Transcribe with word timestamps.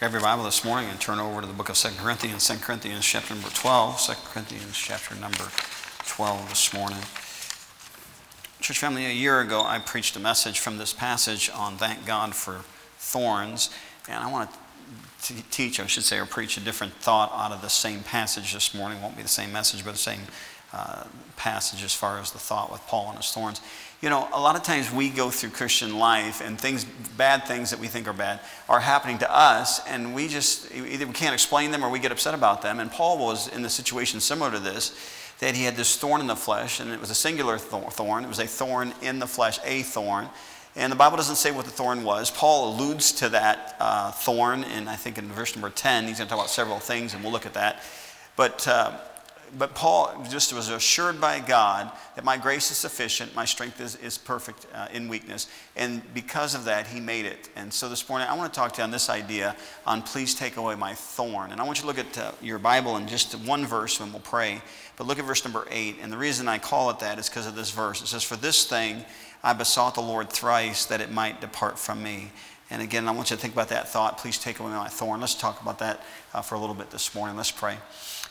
Grab 0.00 0.12
your 0.12 0.22
Bible 0.22 0.44
this 0.44 0.64
morning 0.64 0.88
and 0.88 0.98
turn 0.98 1.18
over 1.18 1.42
to 1.42 1.46
the 1.46 1.52
book 1.52 1.68
of 1.68 1.76
2 1.76 1.90
Corinthians, 1.98 2.48
2 2.48 2.54
Corinthians 2.62 3.04
chapter 3.04 3.34
number 3.34 3.50
12. 3.50 4.00
2 4.00 4.12
Corinthians 4.32 4.74
chapter 4.74 5.14
number 5.16 5.50
12 6.06 6.48
this 6.48 6.72
morning. 6.72 6.96
Church 8.62 8.78
family, 8.78 9.04
a 9.04 9.12
year 9.12 9.42
ago 9.42 9.62
I 9.62 9.78
preached 9.78 10.16
a 10.16 10.18
message 10.18 10.58
from 10.58 10.78
this 10.78 10.94
passage 10.94 11.50
on 11.54 11.76
thank 11.76 12.06
God 12.06 12.34
for 12.34 12.62
thorns. 12.96 13.68
And 14.08 14.24
I 14.24 14.32
want 14.32 14.48
to 15.24 15.34
teach, 15.50 15.78
I 15.78 15.84
should 15.84 16.04
say, 16.04 16.18
or 16.18 16.24
preach 16.24 16.56
a 16.56 16.60
different 16.60 16.94
thought 16.94 17.30
out 17.34 17.52
of 17.52 17.60
the 17.60 17.68
same 17.68 18.00
passage 18.02 18.54
this 18.54 18.74
morning. 18.74 18.96
It 18.96 19.02
won't 19.02 19.18
be 19.18 19.22
the 19.22 19.28
same 19.28 19.52
message, 19.52 19.84
but 19.84 19.92
the 19.92 19.98
same 19.98 20.22
uh, 20.72 21.04
passage 21.36 21.84
as 21.84 21.94
far 21.94 22.18
as 22.20 22.32
the 22.32 22.38
thought 22.38 22.72
with 22.72 22.80
Paul 22.86 23.08
and 23.08 23.18
his 23.18 23.32
thorns. 23.32 23.60
You 24.00 24.08
know, 24.08 24.26
a 24.32 24.40
lot 24.40 24.56
of 24.56 24.62
times 24.62 24.90
we 24.90 25.10
go 25.10 25.28
through 25.28 25.50
Christian 25.50 25.98
life 25.98 26.40
and 26.40 26.58
things, 26.58 26.84
bad 27.18 27.44
things 27.44 27.68
that 27.68 27.78
we 27.78 27.86
think 27.86 28.08
are 28.08 28.14
bad, 28.14 28.40
are 28.66 28.80
happening 28.80 29.18
to 29.18 29.30
us, 29.30 29.86
and 29.86 30.14
we 30.14 30.26
just 30.26 30.74
either 30.74 31.06
we 31.06 31.12
can't 31.12 31.34
explain 31.34 31.70
them 31.70 31.84
or 31.84 31.90
we 31.90 31.98
get 31.98 32.10
upset 32.10 32.32
about 32.32 32.62
them. 32.62 32.80
And 32.80 32.90
Paul 32.90 33.18
was 33.18 33.48
in 33.48 33.60
the 33.60 33.68
situation 33.68 34.20
similar 34.20 34.50
to 34.52 34.58
this, 34.58 34.98
that 35.40 35.54
he 35.54 35.64
had 35.64 35.76
this 35.76 35.98
thorn 35.98 36.22
in 36.22 36.28
the 36.28 36.36
flesh, 36.36 36.80
and 36.80 36.90
it 36.90 36.98
was 36.98 37.10
a 37.10 37.14
singular 37.14 37.58
thorn. 37.58 38.24
It 38.24 38.28
was 38.28 38.38
a 38.38 38.46
thorn 38.46 38.94
in 39.02 39.18
the 39.18 39.26
flesh, 39.26 39.58
a 39.64 39.82
thorn. 39.82 40.30
And 40.76 40.90
the 40.90 40.96
Bible 40.96 41.18
doesn't 41.18 41.36
say 41.36 41.50
what 41.50 41.66
the 41.66 41.70
thorn 41.70 42.02
was. 42.02 42.30
Paul 42.30 42.72
alludes 42.72 43.12
to 43.12 43.28
that 43.28 43.76
uh, 43.80 44.12
thorn, 44.12 44.64
and 44.64 44.88
I 44.88 44.96
think 44.96 45.18
in 45.18 45.28
verse 45.28 45.54
number 45.54 45.68
10, 45.68 46.06
he's 46.06 46.16
going 46.16 46.26
to 46.26 46.30
talk 46.30 46.38
about 46.38 46.50
several 46.50 46.78
things, 46.78 47.12
and 47.12 47.22
we'll 47.22 47.32
look 47.32 47.44
at 47.44 47.52
that. 47.52 47.82
But 48.36 48.66
uh, 48.66 48.96
but 49.58 49.74
Paul 49.74 50.26
just 50.30 50.52
was 50.52 50.68
assured 50.68 51.20
by 51.20 51.40
God 51.40 51.90
that 52.14 52.24
my 52.24 52.36
grace 52.36 52.70
is 52.70 52.76
sufficient, 52.76 53.34
my 53.34 53.44
strength 53.44 53.80
is, 53.80 53.96
is 53.96 54.18
perfect 54.18 54.66
uh, 54.74 54.88
in 54.92 55.08
weakness. 55.08 55.48
And 55.76 56.02
because 56.14 56.54
of 56.54 56.64
that, 56.64 56.86
he 56.86 57.00
made 57.00 57.26
it. 57.26 57.48
And 57.56 57.72
so 57.72 57.88
this 57.88 58.08
morning, 58.08 58.28
I 58.28 58.36
want 58.36 58.52
to 58.52 58.58
talk 58.58 58.72
to 58.74 58.78
you 58.78 58.84
on 58.84 58.90
this 58.90 59.10
idea 59.10 59.56
on 59.86 60.02
please 60.02 60.34
take 60.34 60.56
away 60.56 60.74
my 60.76 60.94
thorn. 60.94 61.52
And 61.52 61.60
I 61.60 61.64
want 61.64 61.78
you 61.78 61.82
to 61.82 61.86
look 61.88 61.98
at 61.98 62.18
uh, 62.18 62.32
your 62.40 62.58
Bible 62.58 62.96
in 62.96 63.08
just 63.08 63.34
one 63.34 63.66
verse 63.66 64.00
and 64.00 64.12
we'll 64.12 64.20
pray. 64.20 64.60
But 64.96 65.06
look 65.06 65.18
at 65.18 65.24
verse 65.24 65.44
number 65.44 65.66
eight. 65.70 65.96
And 66.00 66.12
the 66.12 66.18
reason 66.18 66.46
I 66.48 66.58
call 66.58 66.90
it 66.90 66.98
that 67.00 67.18
is 67.18 67.28
because 67.28 67.46
of 67.46 67.54
this 67.56 67.70
verse. 67.70 68.02
It 68.02 68.06
says, 68.06 68.22
For 68.22 68.36
this 68.36 68.64
thing 68.64 69.04
I 69.42 69.52
besought 69.52 69.94
the 69.94 70.02
Lord 70.02 70.30
thrice 70.30 70.84
that 70.86 71.00
it 71.00 71.10
might 71.10 71.40
depart 71.40 71.78
from 71.78 72.02
me. 72.02 72.30
And 72.70 72.82
again, 72.82 73.08
I 73.08 73.10
want 73.10 73.30
you 73.30 73.36
to 73.36 73.42
think 73.42 73.54
about 73.54 73.68
that 73.70 73.88
thought. 73.88 74.18
Please 74.18 74.38
take 74.38 74.60
away 74.60 74.70
my 74.70 74.88
thorn. 74.88 75.20
Let's 75.20 75.34
talk 75.34 75.60
about 75.60 75.80
that 75.80 76.04
uh, 76.32 76.40
for 76.40 76.54
a 76.54 76.58
little 76.58 76.74
bit 76.74 76.90
this 76.90 77.14
morning. 77.14 77.36
Let's 77.36 77.50
pray. 77.50 77.76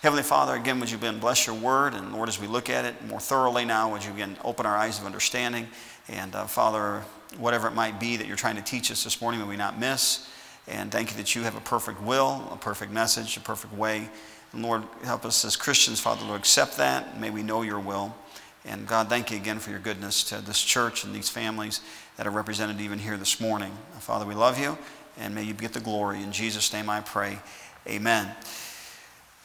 Heavenly 0.02 0.24
Father, 0.24 0.56
again, 0.56 0.80
would 0.80 0.90
you 0.90 0.98
begin 0.98 1.20
bless 1.20 1.46
your 1.46 1.58
word? 1.58 1.94
And 1.94 2.14
Lord, 2.14 2.30
as 2.30 2.40
we 2.40 2.48
look 2.48 2.70
at 2.70 2.86
it 2.86 3.06
more 3.06 3.20
thoroughly 3.20 3.66
now, 3.66 3.92
would 3.92 4.06
you 4.06 4.14
again 4.14 4.38
open 4.46 4.66
our 4.66 4.78
eyes 4.78 4.98
of 4.98 5.06
understanding? 5.06 5.68
And 6.08 6.34
uh, 6.34 6.46
Father, 6.46 7.04
whatever 7.38 7.68
it 7.68 7.74
might 7.74 8.00
be 8.00 8.16
that 8.16 8.26
you're 8.26 8.38
trying 8.38 8.56
to 8.56 8.62
teach 8.62 8.92
us 8.92 9.04
this 9.04 9.20
morning, 9.20 9.42
may 9.42 9.48
we 9.48 9.58
not 9.58 9.78
miss. 9.78 10.30
And 10.70 10.90
thank 10.90 11.12
you 11.12 11.18
that 11.18 11.36
you 11.36 11.44
have 11.44 11.58
a 11.58 11.62
perfect 11.62 12.02
will, 12.02 12.48
a 12.50 12.56
perfect 12.56 12.94
message, 12.94 13.36
a 13.36 13.42
perfect 13.42 13.74
way. 13.74 14.08
And 14.54 14.64
Lord, 14.64 14.84
help 15.04 15.26
us 15.26 15.44
as 15.44 15.58
Christians, 15.58 16.00
Father, 16.00 16.26
to 16.28 16.34
accept 16.34 16.78
that. 16.78 17.20
May 17.20 17.30
we 17.30 17.44
know 17.44 17.62
your 17.64 17.80
will. 17.80 18.16
And 18.64 18.88
God, 18.88 19.10
thank 19.10 19.32
you 19.32 19.38
again 19.38 19.60
for 19.60 19.70
your 19.70 19.80
goodness 19.80 20.24
to 20.26 20.38
this 20.38 20.62
church 20.62 21.04
and 21.04 21.14
these 21.14 21.28
families 21.28 21.82
that 22.16 22.26
are 22.26 22.32
represented 22.32 22.80
even 22.80 23.00
here 23.00 23.18
this 23.18 23.42
morning. 23.42 23.74
Father, 24.00 24.26
we 24.26 24.34
love 24.34 24.58
you, 24.58 24.78
and 25.18 25.36
may 25.36 25.44
you 25.44 25.54
get 25.54 25.74
the 25.74 25.82
glory. 25.82 26.24
In 26.24 26.32
Jesus' 26.32 26.72
name 26.72 26.90
I 26.90 27.02
pray. 27.02 27.40
Amen. 27.86 28.34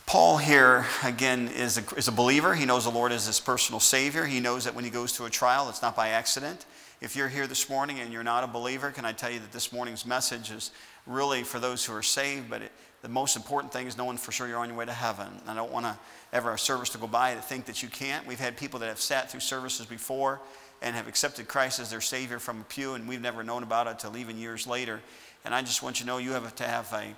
Paul 0.06 0.36
here, 0.36 0.86
again, 1.02 1.48
is 1.48 1.78
a, 1.78 1.94
is 1.96 2.08
a 2.08 2.12
believer. 2.12 2.54
He 2.54 2.66
knows 2.66 2.84
the 2.84 2.90
Lord 2.90 3.10
is 3.10 3.26
his 3.26 3.40
personal 3.40 3.80
Savior. 3.80 4.26
He 4.26 4.38
knows 4.38 4.64
that 4.64 4.74
when 4.74 4.84
he 4.84 4.90
goes 4.90 5.12
to 5.12 5.24
a 5.24 5.30
trial, 5.30 5.68
it's 5.70 5.80
not 5.80 5.96
by 5.96 6.10
accident. 6.10 6.66
If 7.00 7.16
you're 7.16 7.28
here 7.28 7.46
this 7.46 7.70
morning 7.70 8.00
and 8.00 8.12
you're 8.12 8.22
not 8.22 8.44
a 8.44 8.46
believer, 8.46 8.90
can 8.90 9.04
I 9.06 9.12
tell 9.12 9.30
you 9.30 9.40
that 9.40 9.50
this 9.50 9.72
morning's 9.72 10.04
message 10.04 10.50
is 10.50 10.72
really 11.06 11.42
for 11.42 11.58
those 11.58 11.84
who 11.84 11.94
are 11.94 12.02
saved, 12.02 12.50
but 12.50 12.62
it, 12.62 12.72
the 13.00 13.08
most 13.08 13.34
important 13.34 13.72
thing 13.72 13.86
is 13.86 13.96
knowing 13.96 14.16
for 14.18 14.30
sure 14.30 14.46
you're 14.46 14.58
on 14.58 14.68
your 14.68 14.78
way 14.78 14.84
to 14.84 14.92
heaven. 14.92 15.28
I 15.46 15.54
don't 15.54 15.72
want 15.72 15.86
to 15.86 15.98
ever 16.32 16.52
a 16.52 16.58
service 16.58 16.90
to 16.90 16.98
go 16.98 17.06
by 17.06 17.34
to 17.34 17.40
think 17.40 17.64
that 17.66 17.82
you 17.82 17.88
can't. 17.88 18.26
We've 18.26 18.38
had 18.38 18.56
people 18.56 18.80
that 18.80 18.86
have 18.86 19.00
sat 19.00 19.30
through 19.30 19.40
services 19.40 19.86
before 19.86 20.40
and 20.82 20.94
have 20.94 21.08
accepted 21.08 21.48
Christ 21.48 21.80
as 21.80 21.90
their 21.90 22.00
Savior 22.00 22.38
from 22.38 22.60
a 22.60 22.64
pew, 22.64 22.94
and 22.94 23.08
we've 23.08 23.20
never 23.20 23.42
known 23.42 23.62
about 23.62 23.86
it 23.86 23.90
until 23.90 24.16
even 24.16 24.38
years 24.38 24.66
later. 24.66 25.00
And 25.44 25.54
I 25.54 25.62
just 25.62 25.82
want 25.82 25.98
you 25.98 26.04
to 26.04 26.06
know 26.06 26.18
you 26.18 26.32
have 26.32 26.54
to 26.56 26.64
have 26.64 26.92
a 26.92 27.14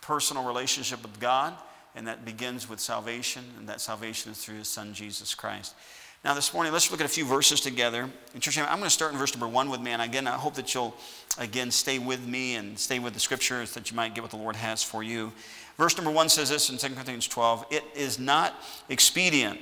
personal 0.00 0.44
relationship 0.44 1.02
with 1.02 1.20
God 1.20 1.54
and 1.94 2.06
that 2.06 2.24
begins 2.24 2.68
with 2.68 2.80
salvation, 2.80 3.44
and 3.58 3.68
that 3.68 3.80
salvation 3.80 4.32
is 4.32 4.38
through 4.38 4.58
his 4.58 4.68
son, 4.68 4.94
Jesus 4.94 5.34
Christ. 5.34 5.74
Now, 6.22 6.34
this 6.34 6.52
morning, 6.52 6.70
let's 6.70 6.90
look 6.90 7.00
at 7.00 7.06
a 7.06 7.10
few 7.10 7.24
verses 7.24 7.62
together. 7.62 8.10
In 8.34 8.40
church, 8.40 8.58
I'm 8.58 8.66
going 8.66 8.82
to 8.82 8.90
start 8.90 9.12
in 9.12 9.18
verse 9.18 9.34
number 9.34 9.48
one 9.48 9.70
with 9.70 9.80
me, 9.80 9.92
and 9.92 10.02
again, 10.02 10.26
I 10.26 10.32
hope 10.32 10.54
that 10.56 10.74
you'll, 10.74 10.94
again, 11.38 11.70
stay 11.70 11.98
with 11.98 12.26
me 12.26 12.56
and 12.56 12.78
stay 12.78 12.98
with 12.98 13.14
the 13.14 13.20
scriptures 13.20 13.72
that 13.72 13.90
you 13.90 13.96
might 13.96 14.14
get 14.14 14.20
what 14.20 14.30
the 14.30 14.36
Lord 14.36 14.54
has 14.56 14.82
for 14.82 15.02
you. 15.02 15.32
Verse 15.78 15.96
number 15.96 16.10
one 16.10 16.28
says 16.28 16.50
this 16.50 16.68
in 16.68 16.76
2 16.76 16.88
Corinthians 16.88 17.26
12 17.26 17.64
It 17.70 17.84
is 17.94 18.18
not 18.18 18.54
expedient, 18.90 19.58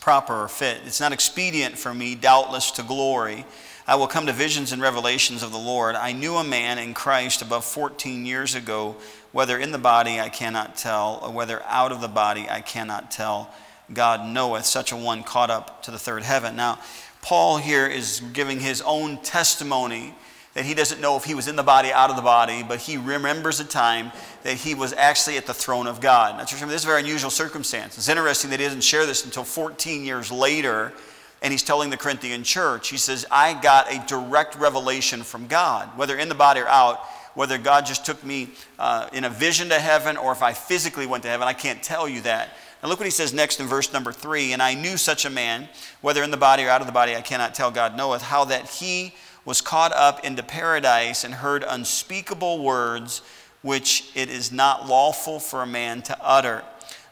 proper, 0.00 0.44
or 0.44 0.48
fit. 0.48 0.78
It's 0.86 1.00
not 1.00 1.12
expedient 1.12 1.76
for 1.76 1.92
me, 1.92 2.14
doubtless, 2.14 2.70
to 2.72 2.82
glory. 2.82 3.44
I 3.88 3.94
will 3.94 4.08
come 4.08 4.26
to 4.26 4.32
visions 4.32 4.72
and 4.72 4.82
revelations 4.82 5.44
of 5.44 5.52
the 5.52 5.58
Lord. 5.58 5.94
I 5.94 6.10
knew 6.12 6.34
a 6.34 6.44
man 6.44 6.78
in 6.78 6.92
Christ 6.92 7.40
above 7.40 7.64
14 7.64 8.26
years 8.26 8.56
ago 8.56 8.96
whether 9.30 9.58
in 9.58 9.70
the 9.70 9.78
body 9.78 10.18
I 10.18 10.28
cannot 10.28 10.76
tell, 10.76 11.20
or 11.22 11.30
whether 11.30 11.62
out 11.64 11.92
of 11.92 12.00
the 12.00 12.08
body 12.08 12.46
I 12.48 12.62
cannot 12.62 13.10
tell. 13.10 13.52
God 13.92 14.26
knoweth 14.26 14.64
such 14.64 14.92
a 14.92 14.96
one 14.96 15.22
caught 15.22 15.50
up 15.50 15.82
to 15.82 15.90
the 15.90 15.98
third 15.98 16.22
heaven. 16.22 16.56
Now, 16.56 16.80
Paul 17.20 17.58
here 17.58 17.86
is 17.86 18.22
giving 18.32 18.60
his 18.60 18.82
own 18.82 19.18
testimony 19.22 20.14
that 20.54 20.64
he 20.64 20.72
doesn't 20.72 21.02
know 21.02 21.16
if 21.16 21.24
he 21.24 21.34
was 21.34 21.48
in 21.48 21.56
the 21.56 21.62
body, 21.62 21.92
out 21.92 22.08
of 22.08 22.16
the 22.16 22.22
body, 22.22 22.64
but 22.66 22.80
he 22.80 22.96
remembers 22.96 23.60
a 23.60 23.64
time 23.64 24.10
that 24.42 24.54
he 24.54 24.74
was 24.74 24.94
actually 24.94 25.36
at 25.36 25.44
the 25.44 25.52
throne 25.52 25.86
of 25.86 26.00
God. 26.00 26.38
Now, 26.38 26.44
this 26.44 26.54
is 26.54 26.84
a 26.84 26.86
very 26.86 27.02
unusual 27.02 27.30
circumstance. 27.30 27.98
It's 27.98 28.08
interesting 28.08 28.50
that 28.50 28.58
he 28.58 28.64
doesn't 28.64 28.80
share 28.80 29.04
this 29.04 29.26
until 29.26 29.44
14 29.44 30.02
years 30.02 30.32
later, 30.32 30.94
and 31.42 31.52
he's 31.52 31.62
telling 31.62 31.90
the 31.90 31.96
Corinthian 31.96 32.42
church, 32.42 32.88
he 32.88 32.96
says, 32.96 33.26
I 33.30 33.54
got 33.60 33.92
a 33.92 34.04
direct 34.06 34.56
revelation 34.56 35.22
from 35.22 35.46
God, 35.46 35.88
whether 35.96 36.16
in 36.16 36.28
the 36.28 36.34
body 36.34 36.60
or 36.60 36.68
out 36.68 37.00
whether 37.34 37.58
God 37.58 37.84
just 37.84 38.06
took 38.06 38.24
me 38.24 38.48
uh, 38.78 39.08
in 39.12 39.24
a 39.24 39.30
vision 39.30 39.68
to 39.68 39.78
heaven 39.78 40.16
or 40.16 40.32
if 40.32 40.42
I 40.42 40.54
physically 40.54 41.06
went 41.06 41.22
to 41.24 41.28
heaven. 41.28 41.46
I 41.46 41.52
can't 41.52 41.82
tell 41.82 42.08
you 42.08 42.22
that. 42.22 42.56
Now, 42.82 42.88
look 42.88 42.98
what 42.98 43.06
he 43.06 43.10
says 43.10 43.34
next 43.34 43.60
in 43.60 43.66
verse 43.66 43.92
number 43.92 44.10
three. 44.10 44.54
And 44.54 44.62
I 44.62 44.72
knew 44.72 44.96
such 44.96 45.26
a 45.26 45.30
man, 45.30 45.68
whether 46.00 46.22
in 46.22 46.30
the 46.30 46.38
body 46.38 46.64
or 46.64 46.70
out 46.70 46.80
of 46.80 46.86
the 46.86 46.94
body, 46.94 47.14
I 47.14 47.20
cannot 47.20 47.54
tell, 47.54 47.70
God 47.70 47.94
knoweth, 47.94 48.22
how 48.22 48.46
that 48.46 48.70
he 48.70 49.14
was 49.44 49.60
caught 49.60 49.92
up 49.92 50.24
into 50.24 50.42
paradise 50.42 51.24
and 51.24 51.34
heard 51.34 51.62
unspeakable 51.66 52.62
words 52.62 53.20
which 53.62 54.10
it 54.14 54.30
is 54.30 54.52
not 54.52 54.88
lawful 54.88 55.40
for 55.40 55.62
a 55.62 55.66
man 55.66 56.00
to 56.02 56.16
utter. 56.22 56.62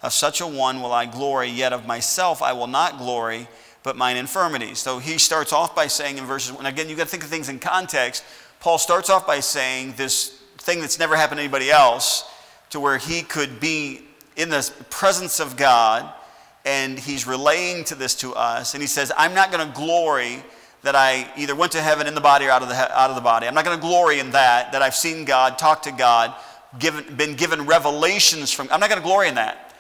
Of 0.03 0.13
such 0.13 0.41
a 0.41 0.47
one 0.47 0.81
will 0.81 0.93
I 0.93 1.07
glory, 1.07 1.49
yet 1.49 1.73
of 1.73 1.87
myself 1.87 2.43
I 2.43 2.53
will 2.53 2.67
not 2.67 2.99
glory, 2.99 3.49
but 3.85 3.97
mine 3.97 4.17
infirmities. 4.17 4.81
So 4.81 4.99
he 4.99 5.19
starts 5.19 5.53
off 5.53 5.77
by 5.77 5.87
saying 5.87 6.19
in 6.19 6.25
verses, 6.25 6.57
and 6.57 6.67
again, 6.67 6.89
you've 6.89 6.99
got 6.99 7.05
to 7.05 7.11
think 7.11 7.23
of 7.23 7.29
things 7.29 7.49
in 7.49 7.61
context. 7.61 8.25
Paul 8.59 8.79
starts 8.79 9.11
off 9.11 9.27
by 9.27 9.39
saying 9.39 9.95
this 9.97 10.31
thing 10.59 10.81
that's 10.81 10.99
never 10.99 11.15
happened 11.15 11.39
to 11.39 11.43
anybody 11.45 11.71
else, 11.71 12.29
to 12.71 12.81
where 12.81 12.99
he 12.99 13.23
could 13.23 13.61
be 13.61 14.01
in 14.37 14.49
the 14.49 14.73
presence 14.91 15.39
of 15.39 15.57
God, 15.57 16.13
and 16.65 16.99
he's 16.99 17.27
relaying 17.27 17.85
to 17.85 17.95
this 17.95 18.15
to 18.17 18.33
us. 18.35 18.73
And 18.75 18.83
he 18.83 18.87
says, 18.87 19.13
I'm 19.17 19.35
not 19.35 19.53
going 19.53 19.69
to 19.69 19.75
glory 19.77 20.43
that 20.83 20.97
I 20.97 21.31
either 21.37 21.55
went 21.55 21.73
to 21.73 21.83
heaven 21.83 22.07
in 22.07 22.15
the 22.15 22.21
body 22.23 22.47
or 22.47 22.51
out 22.51 22.63
of 22.63 22.69
the, 22.69 22.75
out 22.75 23.11
of 23.11 23.17
the 23.17 23.23
body. 23.23 23.47
I'm 23.47 23.55
not 23.55 23.67
going 23.67 23.77
to 23.77 23.83
glory 23.83 24.19
in 24.19 24.31
that, 24.31 24.73
that 24.73 24.81
I've 24.81 24.95
seen 24.95 25.27
God, 25.27 25.59
talked 25.59 25.85
to 25.85 25.93
God, 25.93 26.35
given, 26.79 27.17
been 27.17 27.37
given 27.37 27.67
revelations 27.67 28.51
from. 28.51 28.69
I'm 28.73 28.81
not 28.81 28.89
going 28.89 29.01
to 29.01 29.07
glory 29.07 29.29
in 29.29 29.35
that. 29.35 29.74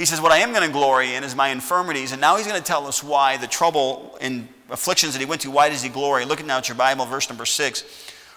He 0.00 0.06
says, 0.06 0.18
What 0.18 0.32
I 0.32 0.38
am 0.38 0.52
going 0.54 0.66
to 0.66 0.72
glory 0.72 1.14
in 1.14 1.24
is 1.24 1.36
my 1.36 1.48
infirmities. 1.48 2.12
And 2.12 2.22
now 2.22 2.38
he's 2.38 2.46
going 2.46 2.58
to 2.58 2.66
tell 2.66 2.86
us 2.86 3.04
why 3.04 3.36
the 3.36 3.46
trouble 3.46 4.16
and 4.22 4.48
afflictions 4.70 5.12
that 5.12 5.18
he 5.18 5.26
went 5.26 5.42
to, 5.42 5.50
why 5.50 5.68
does 5.68 5.82
he 5.82 5.90
glory? 5.90 6.24
Look 6.24 6.42
now 6.42 6.56
at 6.56 6.68
your 6.70 6.74
Bible, 6.74 7.04
verse 7.04 7.28
number 7.28 7.44
six. 7.44 7.82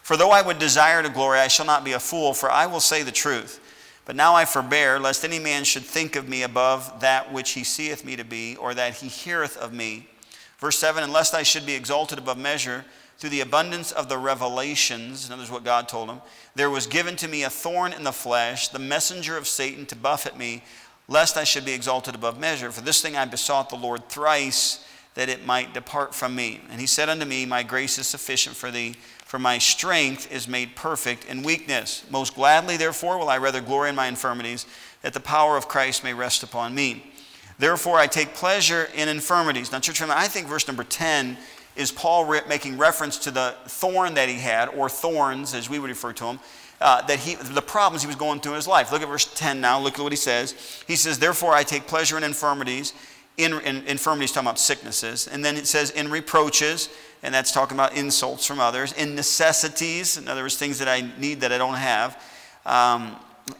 For 0.02 0.18
though 0.18 0.32
I 0.32 0.42
would 0.42 0.60
desire 0.60 1.02
to 1.02 1.08
glory, 1.08 1.40
I 1.40 1.48
shall 1.48 1.66
not 1.66 1.86
be 1.86 1.94
a 1.94 2.02
fool, 2.02 2.34
for 2.34 2.52
I 2.52 2.66
will 2.66 2.82
say 2.82 3.02
the 3.02 3.14
truth. 3.14 3.62
But 4.04 4.18
now 4.18 4.36
I 4.36 4.44
forbear, 4.44 5.00
lest 5.00 5.24
any 5.24 5.40
man 5.40 5.64
should 5.64 5.84
think 5.86 6.18
of 6.18 6.28
me 6.28 6.44
above 6.44 7.00
that 7.00 7.32
which 7.32 7.52
he 7.52 7.64
seeth 7.64 8.04
me 8.04 8.18
to 8.18 8.26
be, 8.26 8.58
or 8.58 8.74
that 8.74 8.96
he 8.96 9.08
heareth 9.08 9.56
of 9.56 9.72
me. 9.72 10.10
Verse 10.58 10.78
7 10.78 11.02
And 11.02 11.14
lest 11.14 11.34
I 11.34 11.44
should 11.44 11.66
be 11.66 11.76
exalted 11.76 12.18
above 12.18 12.38
measure 12.38 12.84
through 13.18 13.30
the 13.30 13.40
abundance 13.40 13.94
of 13.94 14.10
the 14.10 14.18
revelations, 14.18 15.30
and 15.30 15.40
that 15.40 15.42
is 15.42 15.50
what 15.50 15.64
God 15.64 15.88
told 15.88 16.10
him, 16.10 16.20
there 16.56 16.70
was 16.70 16.88
given 16.88 17.16
to 17.16 17.28
me 17.30 17.44
a 17.44 17.50
thorn 17.50 17.94
in 17.94 18.04
the 18.04 18.12
flesh, 18.12 18.68
the 18.68 18.80
messenger 18.80 19.38
of 19.38 19.48
Satan 19.48 19.86
to 19.86 19.96
buffet 19.96 20.38
me, 20.38 20.62
lest 21.08 21.38
I 21.38 21.44
should 21.44 21.66
be 21.66 21.74
exalted 21.74 22.16
above 22.16 22.40
measure. 22.40 22.72
For 22.72 22.82
this 22.82 23.02
thing 23.02 23.16
I 23.16 23.26
besought 23.26 23.70
the 23.70 23.76
Lord 23.76 24.10
thrice, 24.10 24.86
that 25.16 25.30
it 25.30 25.46
might 25.46 25.74
depart 25.74 26.16
from 26.16 26.36
me. 26.36 26.62
And 26.72 26.82
he 26.82 26.88
said 26.88 27.08
unto 27.08 27.26
me, 27.26 27.46
My 27.46 27.62
grace 27.62 28.00
is 28.00 28.08
sufficient 28.08 28.56
for 28.56 28.72
thee 28.72 28.96
for 29.34 29.40
my 29.40 29.58
strength 29.58 30.32
is 30.32 30.48
made 30.48 30.76
perfect 30.76 31.26
in 31.26 31.42
weakness. 31.42 32.04
Most 32.12 32.36
gladly, 32.36 32.78
therefore, 32.78 33.18
will 33.18 33.30
I 33.30 33.40
rather 33.40 33.62
glory 33.62 33.90
in 33.90 33.96
my 33.96 34.06
infirmities, 34.06 34.68
that 35.02 35.14
the 35.14 35.20
power 35.20 35.58
of 35.58 35.68
Christ 35.68 36.04
may 36.04 36.14
rest 36.14 36.44
upon 36.44 36.76
me. 36.76 37.12
Therefore, 37.58 37.98
I 37.98 38.06
take 38.06 38.36
pleasure 38.36 38.90
in 38.94 39.10
infirmities. 39.10 39.72
Now, 39.72 39.80
church, 39.80 40.00
I 40.04 40.28
think 40.28 40.46
verse 40.46 40.68
number 40.68 40.84
10 40.84 41.36
is 41.76 41.92
Paul 41.92 42.28
making 42.48 42.78
reference 42.78 43.18
to 43.18 43.32
the 43.32 43.56
thorn 43.66 44.14
that 44.14 44.30
he 44.30 44.36
had, 44.36 44.70
or 44.70 44.88
thorns 44.88 45.56
as 45.56 45.68
we 45.68 45.80
would 45.80 45.90
refer 45.90 46.14
to 46.14 46.26
them. 46.26 46.40
Uh, 46.84 47.02
that 47.04 47.18
he, 47.20 47.36
the 47.36 47.62
problems 47.62 48.04
he 48.04 48.08
was 48.08 48.18
going 48.18 48.42
through 48.42 48.52
in 48.52 48.58
his 48.58 48.68
life. 48.68 48.92
Look 48.92 49.02
at 49.02 49.08
verse 49.08 49.26
10 49.36 49.62
now. 49.62 49.80
Look 49.80 49.98
at 49.98 50.04
what 50.04 50.12
he 50.12 50.18
says. 50.18 50.84
He 50.86 50.98
says, 50.98 51.18
Therefore 51.18 51.54
I 51.54 51.64
take 51.64 51.88
pleasure 51.88 52.18
in 52.18 52.24
infirmities. 52.26 52.94
In, 53.38 53.54
in 53.62 53.88
infirmities, 53.88 54.32
talking 54.32 54.48
about 54.48 54.60
sicknesses. 54.60 55.28
And 55.28 55.44
then 55.44 55.56
it 55.56 55.66
says, 55.66 55.90
in 55.90 56.12
reproaches, 56.12 56.90
and 57.24 57.34
that's 57.34 57.52
talking 57.52 57.76
about 57.76 57.96
insults 57.96 58.46
from 58.46 58.60
others. 58.60 58.94
In 58.94 59.16
necessities, 59.16 60.18
in 60.18 60.28
other 60.28 60.44
words, 60.44 60.58
things 60.58 60.78
that 60.78 60.88
I 60.88 61.10
need 61.18 61.42
that 61.42 61.52
I 61.52 61.58
don't 61.58 61.74
have. 61.74 62.22
Um, 62.66 63.16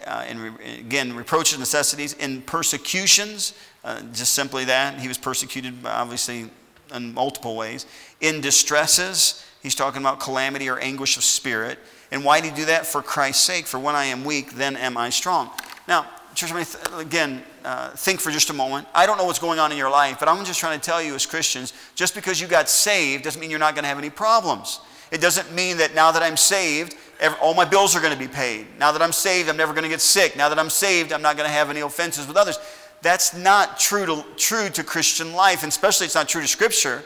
uh, 0.06 0.26
in 0.30 0.40
re- 0.40 0.80
again, 0.80 1.16
reproaches, 1.16 1.58
necessities. 1.58 2.14
In 2.14 2.44
persecutions, 2.44 3.54
uh, 3.84 4.02
just 4.12 4.34
simply 4.34 4.66
that. 4.66 5.00
He 5.00 5.08
was 5.08 5.18
persecuted, 5.18 5.74
obviously, 5.86 6.52
in 6.94 7.14
multiple 7.14 7.56
ways. 7.56 7.88
In 8.22 8.42
distresses, 8.42 9.44
he's 9.64 9.76
talking 9.76 10.02
about 10.02 10.20
calamity 10.20 10.70
or 10.70 10.78
anguish 10.78 11.18
of 11.18 11.24
spirit. 11.24 11.80
And 12.14 12.24
why 12.24 12.40
did 12.40 12.52
he 12.52 12.56
do 12.56 12.66
that? 12.66 12.86
For 12.86 13.02
Christ's 13.02 13.44
sake. 13.44 13.66
For 13.66 13.80
when 13.80 13.96
I 13.96 14.06
am 14.06 14.24
weak, 14.24 14.54
then 14.54 14.78
am 14.78 14.98
I 14.98 15.10
strong. 15.10 15.50
Now, 15.88 16.06
church, 16.36 16.54
again, 16.96 17.44
uh, 17.66 17.90
think 17.90 18.20
for 18.20 18.30
just 18.30 18.52
a 18.52 18.54
moment. 18.54 18.88
I 18.94 19.06
don't 19.06 19.18
know 19.18 19.26
what's 19.26 19.40
going 19.40 19.58
on 19.58 19.72
in 19.72 19.78
your 19.78 19.90
life, 19.90 20.18
but 20.20 20.30
I'm 20.30 20.46
just 20.46 20.60
trying 20.60 20.80
to 20.80 20.86
tell 20.86 21.02
you 21.02 21.16
as 21.16 21.26
Christians, 21.26 21.74
just 21.96 22.14
because 22.14 22.40
you 22.40 22.48
got 22.48 22.70
saved 22.70 23.24
doesn't 23.24 23.42
mean 23.42 23.50
you're 23.50 23.60
not 23.60 23.74
going 23.74 23.84
to 23.84 23.90
have 23.90 23.98
any 23.98 24.12
problems. 24.12 24.80
It 25.12 25.22
doesn't 25.22 25.54
mean 25.54 25.78
that 25.78 25.96
now 25.96 26.12
that 26.12 26.22
I'm 26.22 26.38
saved, 26.38 26.96
all 27.42 27.56
my 27.56 27.66
bills 27.66 27.96
are 27.96 28.00
going 28.00 28.14
to 28.14 28.20
be 28.20 28.28
paid. 28.28 28.68
Now 28.80 28.92
that 28.92 29.02
I'm 29.02 29.12
saved, 29.12 29.50
I'm 29.50 29.58
never 29.58 29.74
going 29.74 29.84
to 29.84 29.90
get 29.90 30.02
sick. 30.02 30.38
Now 30.38 30.50
that 30.50 30.60
I'm 30.60 30.70
saved, 30.70 31.14
I'm 31.14 31.22
not 31.22 31.36
going 31.36 31.48
to 31.48 31.54
have 31.54 31.70
any 31.70 31.80
offenses 31.82 32.28
with 32.28 32.38
others. 32.38 32.60
That's 33.02 33.36
not 33.36 33.80
true 33.80 34.06
to, 34.06 34.26
true 34.38 34.70
to 34.70 34.84
Christian 34.84 35.34
life, 35.34 35.64
and 35.64 35.70
especially 35.70 36.06
it's 36.06 36.16
not 36.16 36.30
true 36.30 36.42
to 36.42 36.48
Scripture. 36.48 37.04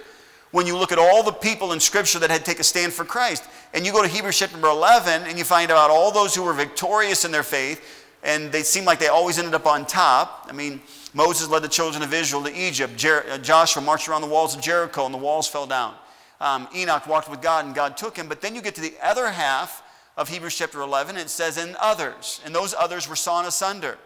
When 0.51 0.65
you 0.65 0.77
look 0.77 0.91
at 0.91 0.99
all 0.99 1.23
the 1.23 1.31
people 1.31 1.73
in 1.73 1.79
Scripture 1.79 2.19
that 2.19 2.29
had 2.29 2.39
to 2.39 2.45
take 2.45 2.59
a 2.59 2.63
stand 2.63 2.93
for 2.93 3.03
Christ, 3.03 3.43
and 3.73 3.85
you 3.85 3.91
go 3.91 4.01
to 4.01 4.07
Hebrews 4.07 4.39
chapter 4.39 4.55
number 4.55 4.69
11, 4.69 5.23
and 5.23 5.37
you 5.37 5.43
find 5.43 5.71
out 5.71 5.89
all 5.89 6.11
those 6.11 6.33
who 6.33 6.43
were 6.43 6.53
victorious 6.53 7.25
in 7.25 7.31
their 7.31 7.43
faith, 7.43 8.05
and 8.23 8.51
they 8.51 8.63
seem 8.63 8.85
like 8.85 8.99
they 8.99 9.07
always 9.07 9.37
ended 9.37 9.53
up 9.53 9.65
on 9.65 9.85
top. 9.85 10.47
I 10.49 10.53
mean, 10.53 10.81
Moses 11.13 11.49
led 11.49 11.63
the 11.63 11.67
children 11.67 12.01
of 12.01 12.13
Israel 12.13 12.43
to 12.43 12.55
Egypt. 12.55 12.95
Jer- 12.95 13.25
uh, 13.29 13.37
Joshua 13.37 13.81
marched 13.81 14.07
around 14.07 14.21
the 14.21 14.27
walls 14.27 14.55
of 14.55 14.61
Jericho, 14.61 15.05
and 15.05 15.13
the 15.13 15.19
walls 15.19 15.47
fell 15.47 15.67
down. 15.67 15.95
Um, 16.39 16.67
Enoch 16.73 17.07
walked 17.07 17.29
with 17.29 17.41
God, 17.41 17.65
and 17.65 17.75
God 17.75 17.97
took 17.97 18.15
him. 18.15 18.27
But 18.27 18.41
then 18.41 18.55
you 18.55 18.61
get 18.61 18.75
to 18.75 18.81
the 18.81 18.93
other 19.03 19.29
half 19.29 19.83
of 20.15 20.29
Hebrews 20.29 20.57
chapter 20.57 20.81
11, 20.81 21.17
and 21.17 21.25
it 21.25 21.29
says, 21.29 21.57
And 21.57 21.75
others," 21.75 22.39
and 22.45 22.55
those 22.55 22.73
others 22.73 23.07
were 23.07 23.15
sawn 23.15 23.45
asunder 23.45 23.97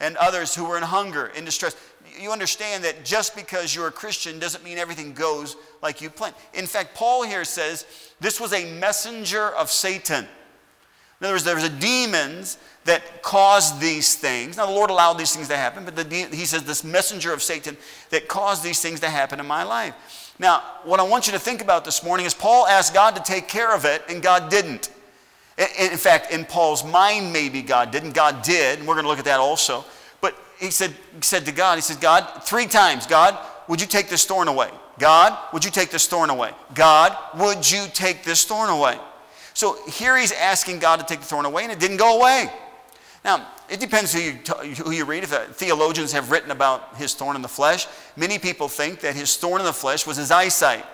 and 0.00 0.16
others 0.16 0.54
who 0.54 0.64
were 0.64 0.76
in 0.76 0.82
hunger, 0.82 1.26
in 1.26 1.44
distress. 1.44 1.76
You 2.18 2.32
understand 2.32 2.84
that 2.84 3.04
just 3.04 3.36
because 3.36 3.74
you're 3.74 3.88
a 3.88 3.92
Christian 3.92 4.38
doesn't 4.38 4.64
mean 4.64 4.78
everything 4.78 5.12
goes 5.12 5.56
like 5.82 6.00
you 6.00 6.10
plan. 6.10 6.32
In 6.54 6.66
fact, 6.66 6.94
Paul 6.94 7.22
here 7.24 7.44
says 7.44 7.86
this 8.20 8.40
was 8.40 8.52
a 8.52 8.72
messenger 8.74 9.50
of 9.50 9.70
Satan. 9.70 10.26
In 11.20 11.24
other 11.24 11.34
words, 11.34 11.44
there 11.44 11.54
was 11.54 11.64
a 11.64 11.68
demons 11.68 12.58
that 12.84 13.22
caused 13.22 13.80
these 13.80 14.14
things. 14.14 14.56
Now, 14.56 14.66
the 14.66 14.72
Lord 14.72 14.90
allowed 14.90 15.14
these 15.14 15.34
things 15.34 15.48
to 15.48 15.56
happen, 15.56 15.84
but 15.84 15.96
the, 15.96 16.28
he 16.32 16.44
says 16.44 16.62
this 16.62 16.84
messenger 16.84 17.32
of 17.32 17.42
Satan 17.42 17.76
that 18.10 18.28
caused 18.28 18.62
these 18.62 18.80
things 18.80 19.00
to 19.00 19.10
happen 19.10 19.40
in 19.40 19.46
my 19.46 19.64
life. 19.64 20.34
Now, 20.38 20.62
what 20.84 21.00
I 21.00 21.02
want 21.02 21.26
you 21.26 21.32
to 21.32 21.38
think 21.38 21.60
about 21.60 21.84
this 21.84 22.04
morning 22.04 22.24
is 22.24 22.34
Paul 22.34 22.66
asked 22.66 22.94
God 22.94 23.16
to 23.16 23.22
take 23.22 23.48
care 23.48 23.74
of 23.74 23.84
it, 23.84 24.02
and 24.08 24.22
God 24.22 24.48
didn't. 24.48 24.90
In 25.58 25.98
fact, 25.98 26.32
in 26.32 26.44
Paul's 26.44 26.84
mind, 26.84 27.32
maybe 27.32 27.62
God 27.62 27.90
didn't. 27.90 28.12
God 28.12 28.42
did, 28.42 28.78
and 28.78 28.86
we're 28.86 28.94
going 28.94 29.04
to 29.04 29.08
look 29.08 29.18
at 29.18 29.24
that 29.24 29.40
also. 29.40 29.84
He 30.58 30.70
said, 30.70 30.90
he 31.14 31.22
said 31.22 31.46
to 31.46 31.52
God, 31.52 31.76
he 31.76 31.82
said, 31.82 32.00
God, 32.00 32.42
three 32.44 32.66
times, 32.66 33.06
God, 33.06 33.38
would 33.68 33.80
you 33.80 33.86
take 33.86 34.08
this 34.08 34.24
thorn 34.24 34.48
away? 34.48 34.70
God, 34.98 35.38
would 35.52 35.64
you 35.64 35.70
take 35.70 35.90
this 35.90 36.06
thorn 36.06 36.30
away? 36.30 36.50
God, 36.74 37.16
would 37.36 37.70
you 37.70 37.86
take 37.92 38.24
this 38.24 38.44
thorn 38.44 38.70
away? 38.70 38.98
So 39.54 39.76
here 39.86 40.16
he's 40.16 40.32
asking 40.32 40.80
God 40.80 41.00
to 41.00 41.06
take 41.06 41.20
the 41.20 41.26
thorn 41.26 41.46
away, 41.46 41.62
and 41.64 41.72
it 41.72 41.78
didn't 41.78 41.96
go 41.96 42.18
away. 42.18 42.50
Now, 43.24 43.48
it 43.68 43.80
depends 43.80 44.12
who 44.12 44.20
you, 44.20 44.32
who 44.76 44.90
you 44.90 45.04
read. 45.04 45.24
If 45.24 45.32
uh, 45.32 45.44
theologians 45.52 46.12
have 46.12 46.30
written 46.30 46.50
about 46.50 46.96
his 46.96 47.14
thorn 47.14 47.36
in 47.36 47.42
the 47.42 47.48
flesh, 47.48 47.86
many 48.16 48.38
people 48.38 48.68
think 48.68 49.00
that 49.00 49.14
his 49.14 49.36
thorn 49.36 49.60
in 49.60 49.66
the 49.66 49.72
flesh 49.72 50.06
was 50.06 50.16
his 50.16 50.30
eyesight. 50.30 50.84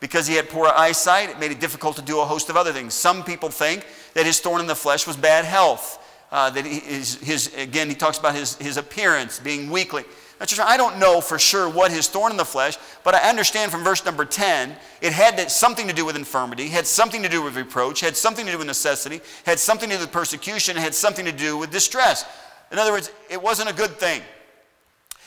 Because 0.00 0.26
he 0.26 0.34
had 0.34 0.48
poor 0.48 0.66
eyesight, 0.68 1.30
it 1.30 1.38
made 1.38 1.52
it 1.52 1.60
difficult 1.60 1.96
to 1.96 2.02
do 2.02 2.20
a 2.20 2.24
host 2.24 2.48
of 2.50 2.56
other 2.56 2.72
things. 2.72 2.94
Some 2.94 3.22
people 3.22 3.50
think 3.50 3.86
that 4.14 4.26
his 4.26 4.40
thorn 4.40 4.60
in 4.60 4.66
the 4.66 4.74
flesh 4.74 5.06
was 5.06 5.16
bad 5.16 5.44
health. 5.44 6.01
Uh, 6.32 6.48
that 6.48 6.64
he, 6.64 6.80
his, 6.80 7.16
his, 7.16 7.54
again, 7.56 7.90
he 7.90 7.94
talks 7.94 8.18
about 8.18 8.34
his, 8.34 8.56
his 8.56 8.78
appearance 8.78 9.38
being 9.38 9.68
weakly. 9.68 10.02
I 10.40 10.76
don't 10.76 10.98
know 10.98 11.20
for 11.20 11.38
sure 11.38 11.68
what 11.68 11.92
his 11.92 12.08
thorn 12.08 12.32
in 12.32 12.38
the 12.38 12.44
flesh, 12.44 12.76
but 13.04 13.14
I 13.14 13.28
understand 13.28 13.70
from 13.70 13.84
verse 13.84 14.04
number 14.04 14.24
10, 14.24 14.74
it 15.02 15.12
had 15.12 15.38
something 15.50 15.86
to 15.86 15.92
do 15.92 16.04
with 16.04 16.16
infirmity, 16.16 16.68
had 16.68 16.86
something 16.86 17.22
to 17.22 17.28
do 17.28 17.42
with 17.42 17.54
reproach, 17.54 18.00
had 18.00 18.16
something 18.16 18.46
to 18.46 18.52
do 18.52 18.58
with 18.58 18.66
necessity, 18.66 19.20
had 19.44 19.58
something 19.60 19.88
to 19.90 19.96
do 19.96 20.00
with 20.00 20.10
persecution, 20.10 20.74
had 20.74 20.94
something 20.94 21.26
to 21.26 21.32
do 21.32 21.58
with 21.58 21.70
distress. 21.70 22.24
In 22.72 22.78
other 22.78 22.92
words, 22.92 23.12
it 23.30 23.40
wasn't 23.40 23.70
a 23.70 23.74
good 23.74 23.90
thing. 23.98 24.22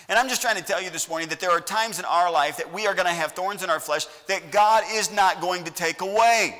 And 0.10 0.20
I'm 0.20 0.28
just 0.28 0.42
trying 0.42 0.58
to 0.58 0.64
tell 0.64 0.82
you 0.82 0.90
this 0.90 1.08
morning 1.08 1.30
that 1.30 1.40
there 1.40 1.52
are 1.52 1.62
times 1.62 1.98
in 2.00 2.06
our 2.06 2.32
life 2.32 2.58
that 2.58 2.74
we 2.74 2.88
are 2.88 2.94
going 2.94 3.08
to 3.08 3.14
have 3.14 3.32
thorns 3.32 3.64
in 3.64 3.70
our 3.70 3.80
flesh 3.80 4.06
that 4.28 4.52
God 4.52 4.84
is 4.92 5.14
not 5.14 5.40
going 5.40 5.64
to 5.64 5.72
take 5.72 6.02
away. 6.02 6.60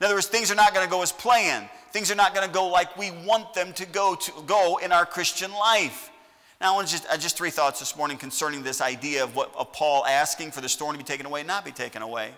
In 0.00 0.06
other 0.06 0.14
words, 0.14 0.26
things 0.26 0.50
are 0.50 0.56
not 0.56 0.72
going 0.72 0.86
to 0.86 0.90
go 0.90 1.02
as 1.02 1.12
planned. 1.12 1.68
Things 1.92 2.10
are 2.10 2.14
not 2.14 2.34
going 2.34 2.46
to 2.46 2.52
go 2.52 2.68
like 2.68 2.96
we 2.96 3.10
want 3.10 3.52
them 3.52 3.72
to 3.74 3.84
go 3.84 4.14
to 4.14 4.32
go 4.46 4.78
in 4.78 4.92
our 4.92 5.04
Christian 5.04 5.52
life. 5.52 6.10
Now, 6.58 6.78
I 6.78 6.82
just, 6.84 7.06
just 7.20 7.36
three 7.36 7.50
thoughts 7.50 7.80
this 7.80 7.96
morning 7.96 8.16
concerning 8.16 8.62
this 8.62 8.80
idea 8.80 9.24
of 9.24 9.36
what 9.36 9.54
of 9.54 9.72
Paul 9.72 10.06
asking 10.06 10.52
for 10.52 10.60
the 10.60 10.68
storm 10.68 10.92
to 10.92 10.98
be 10.98 11.04
taken 11.04 11.26
away, 11.26 11.42
not 11.42 11.64
be 11.64 11.72
taken 11.72 12.00
away. 12.00 12.30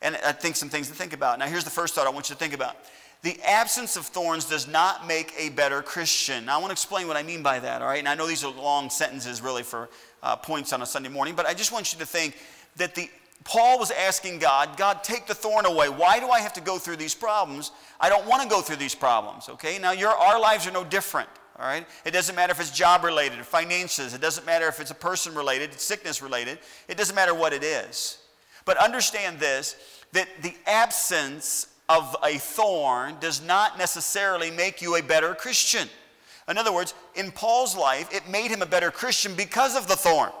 And 0.00 0.16
I 0.24 0.32
think 0.32 0.56
some 0.56 0.70
things 0.70 0.88
to 0.88 0.94
think 0.94 1.12
about. 1.12 1.38
Now, 1.38 1.46
here's 1.46 1.64
the 1.64 1.70
first 1.70 1.94
thought 1.94 2.06
I 2.06 2.10
want 2.10 2.30
you 2.30 2.34
to 2.34 2.38
think 2.38 2.54
about. 2.54 2.76
The 3.22 3.38
absence 3.44 3.96
of 3.96 4.06
thorns 4.06 4.46
does 4.46 4.66
not 4.66 5.06
make 5.06 5.34
a 5.36 5.50
better 5.50 5.82
Christian. 5.82 6.46
Now, 6.46 6.56
I 6.56 6.58
want 6.58 6.70
to 6.70 6.72
explain 6.72 7.06
what 7.06 7.18
I 7.18 7.22
mean 7.22 7.42
by 7.42 7.58
that, 7.58 7.82
all 7.82 7.88
right? 7.88 7.98
And 7.98 8.08
I 8.08 8.14
know 8.14 8.26
these 8.26 8.44
are 8.44 8.52
long 8.52 8.88
sentences, 8.88 9.42
really, 9.42 9.62
for 9.62 9.90
uh, 10.22 10.36
points 10.36 10.72
on 10.72 10.80
a 10.80 10.86
Sunday 10.86 11.10
morning, 11.10 11.34
but 11.34 11.44
I 11.44 11.52
just 11.52 11.70
want 11.70 11.92
you 11.92 11.98
to 11.98 12.06
think 12.06 12.38
that 12.76 12.94
the 12.94 13.10
Paul 13.44 13.78
was 13.78 13.90
asking 13.90 14.38
God, 14.38 14.76
God, 14.76 15.02
take 15.02 15.26
the 15.26 15.34
thorn 15.34 15.64
away. 15.64 15.88
Why 15.88 16.20
do 16.20 16.28
I 16.28 16.40
have 16.40 16.52
to 16.54 16.60
go 16.60 16.78
through 16.78 16.96
these 16.96 17.14
problems? 17.14 17.72
I 17.98 18.08
don't 18.08 18.26
want 18.26 18.42
to 18.42 18.48
go 18.48 18.60
through 18.60 18.76
these 18.76 18.94
problems, 18.94 19.48
okay? 19.48 19.78
Now, 19.78 19.92
your, 19.92 20.10
our 20.10 20.38
lives 20.38 20.66
are 20.66 20.70
no 20.70 20.84
different, 20.84 21.28
all 21.58 21.66
right? 21.66 21.86
It 22.04 22.10
doesn't 22.10 22.34
matter 22.36 22.50
if 22.50 22.60
it's 22.60 22.70
job 22.70 23.02
related 23.02 23.44
finances. 23.46 24.12
It 24.12 24.20
doesn't 24.20 24.44
matter 24.44 24.68
if 24.68 24.78
it's 24.78 24.90
a 24.90 24.94
person 24.94 25.34
related, 25.34 25.78
sickness 25.80 26.20
related. 26.20 26.58
It 26.86 26.98
doesn't 26.98 27.16
matter 27.16 27.34
what 27.34 27.52
it 27.54 27.64
is. 27.64 28.18
But 28.64 28.76
understand 28.76 29.38
this 29.38 29.76
that 30.12 30.28
the 30.42 30.54
absence 30.66 31.68
of 31.88 32.16
a 32.22 32.36
thorn 32.38 33.16
does 33.20 33.40
not 33.40 33.78
necessarily 33.78 34.50
make 34.50 34.82
you 34.82 34.96
a 34.96 35.02
better 35.02 35.34
Christian. 35.34 35.88
In 36.48 36.58
other 36.58 36.72
words, 36.72 36.94
in 37.14 37.30
Paul's 37.30 37.76
life, 37.76 38.12
it 38.12 38.28
made 38.28 38.50
him 38.50 38.60
a 38.60 38.66
better 38.66 38.90
Christian 38.90 39.34
because 39.34 39.76
of 39.76 39.86
the 39.86 39.96
thorn. 39.96 40.32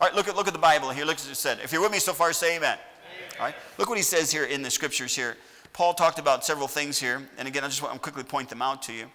All 0.00 0.06
right, 0.06 0.14
look 0.14 0.28
at, 0.28 0.36
look 0.36 0.46
at 0.46 0.52
the 0.52 0.58
Bible 0.58 0.90
here. 0.90 1.04
Look 1.04 1.16
at 1.16 1.22
what 1.22 1.32
it 1.32 1.36
said. 1.36 1.58
If 1.64 1.72
you're 1.72 1.80
with 1.80 1.92
me 1.92 1.98
so 1.98 2.12
far, 2.12 2.32
say 2.32 2.56
amen. 2.56 2.78
amen. 2.78 3.38
All 3.38 3.46
right, 3.46 3.54
look 3.78 3.88
what 3.88 3.96
he 3.96 4.04
says 4.04 4.30
here 4.30 4.44
in 4.44 4.62
the 4.62 4.70
scriptures 4.70 5.16
here. 5.16 5.36
Paul 5.72 5.94
talked 5.94 6.18
about 6.18 6.44
several 6.44 6.68
things 6.68 6.98
here, 6.98 7.26
and 7.38 7.48
again, 7.48 7.64
I 7.64 7.68
just 7.68 7.82
want 7.82 7.94
to 7.94 8.00
quickly 8.00 8.22
point 8.22 8.48
them 8.50 8.60
out 8.60 8.82
to 8.82 8.92
you. 8.92 9.06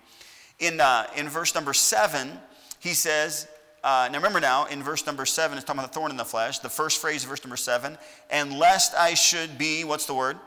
In, 0.60 0.82
uh, 0.82 1.06
in 1.16 1.30
verse 1.30 1.54
number 1.54 1.74
seven, 1.74 2.32
he 2.80 2.94
says, 2.94 3.48
uh, 3.84 4.10
now 4.12 4.18
remember 4.18 4.40
now, 4.40 4.66
in 4.66 4.82
verse 4.82 5.06
number 5.06 5.26
seven, 5.26 5.58
it's 5.58 5.66
talking 5.66 5.80
about 5.80 5.92
the 5.92 6.00
thorn 6.00 6.12
in 6.12 6.18
the 6.18 6.26
flesh. 6.26 6.60
The 6.60 6.70
first 6.70 7.00
phrase 7.00 7.24
of 7.24 7.30
verse 7.30 7.44
number 7.44 7.58
seven, 7.58 7.98
and 8.30 8.58
lest 8.58 8.96
I 8.96 9.14
should 9.14 9.58
be, 9.58 9.84
what's 9.84 10.06
the 10.06 10.14
word? 10.16 10.38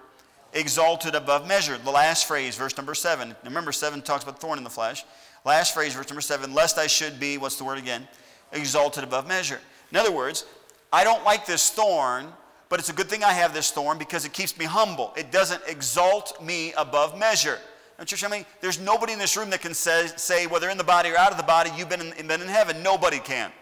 exalted 0.54 1.14
above 1.14 1.46
measure. 1.46 1.76
The 1.76 1.90
last 1.90 2.26
phrase, 2.26 2.56
verse 2.56 2.76
number 2.76 2.94
seven. 2.94 3.34
Remember, 3.44 3.72
seven 3.72 4.00
talks 4.00 4.22
about 4.22 4.40
thorn 4.40 4.58
in 4.58 4.64
the 4.64 4.70
flesh. 4.70 5.04
Last 5.44 5.74
phrase, 5.74 5.94
verse 5.94 6.08
number 6.08 6.22
seven, 6.22 6.54
lest 6.54 6.78
I 6.78 6.86
should 6.86 7.20
be, 7.20 7.36
what's 7.36 7.56
the 7.56 7.64
word 7.64 7.78
again? 7.78 8.08
Exalted 8.52 9.04
above 9.04 9.26
measure. 9.26 9.60
In 9.94 10.00
other 10.00 10.10
words, 10.10 10.44
I 10.92 11.04
don't 11.04 11.22
like 11.22 11.46
this 11.46 11.70
thorn, 11.70 12.26
but 12.68 12.80
it's 12.80 12.88
a 12.88 12.92
good 12.92 13.08
thing 13.08 13.22
I 13.22 13.32
have 13.32 13.54
this 13.54 13.70
thorn 13.70 13.96
because 13.96 14.24
it 14.24 14.32
keeps 14.32 14.58
me 14.58 14.64
humble. 14.64 15.14
It 15.16 15.30
doesn't 15.30 15.62
exalt 15.68 16.42
me 16.42 16.72
above 16.76 17.16
measure. 17.16 17.60
Now, 17.96 18.04
church, 18.04 18.24
I 18.24 18.28
mean, 18.28 18.44
there's 18.60 18.80
nobody 18.80 19.12
in 19.12 19.20
this 19.20 19.36
room 19.36 19.50
that 19.50 19.60
can 19.60 19.72
say, 19.72 20.08
say, 20.16 20.48
whether 20.48 20.68
in 20.68 20.78
the 20.78 20.82
body 20.82 21.10
or 21.10 21.16
out 21.16 21.30
of 21.30 21.36
the 21.36 21.44
body, 21.44 21.70
you've 21.76 21.88
been 21.88 22.00
in, 22.00 22.26
been 22.26 22.42
in 22.42 22.48
heaven. 22.48 22.82
Nobody 22.82 23.20
can. 23.20 23.52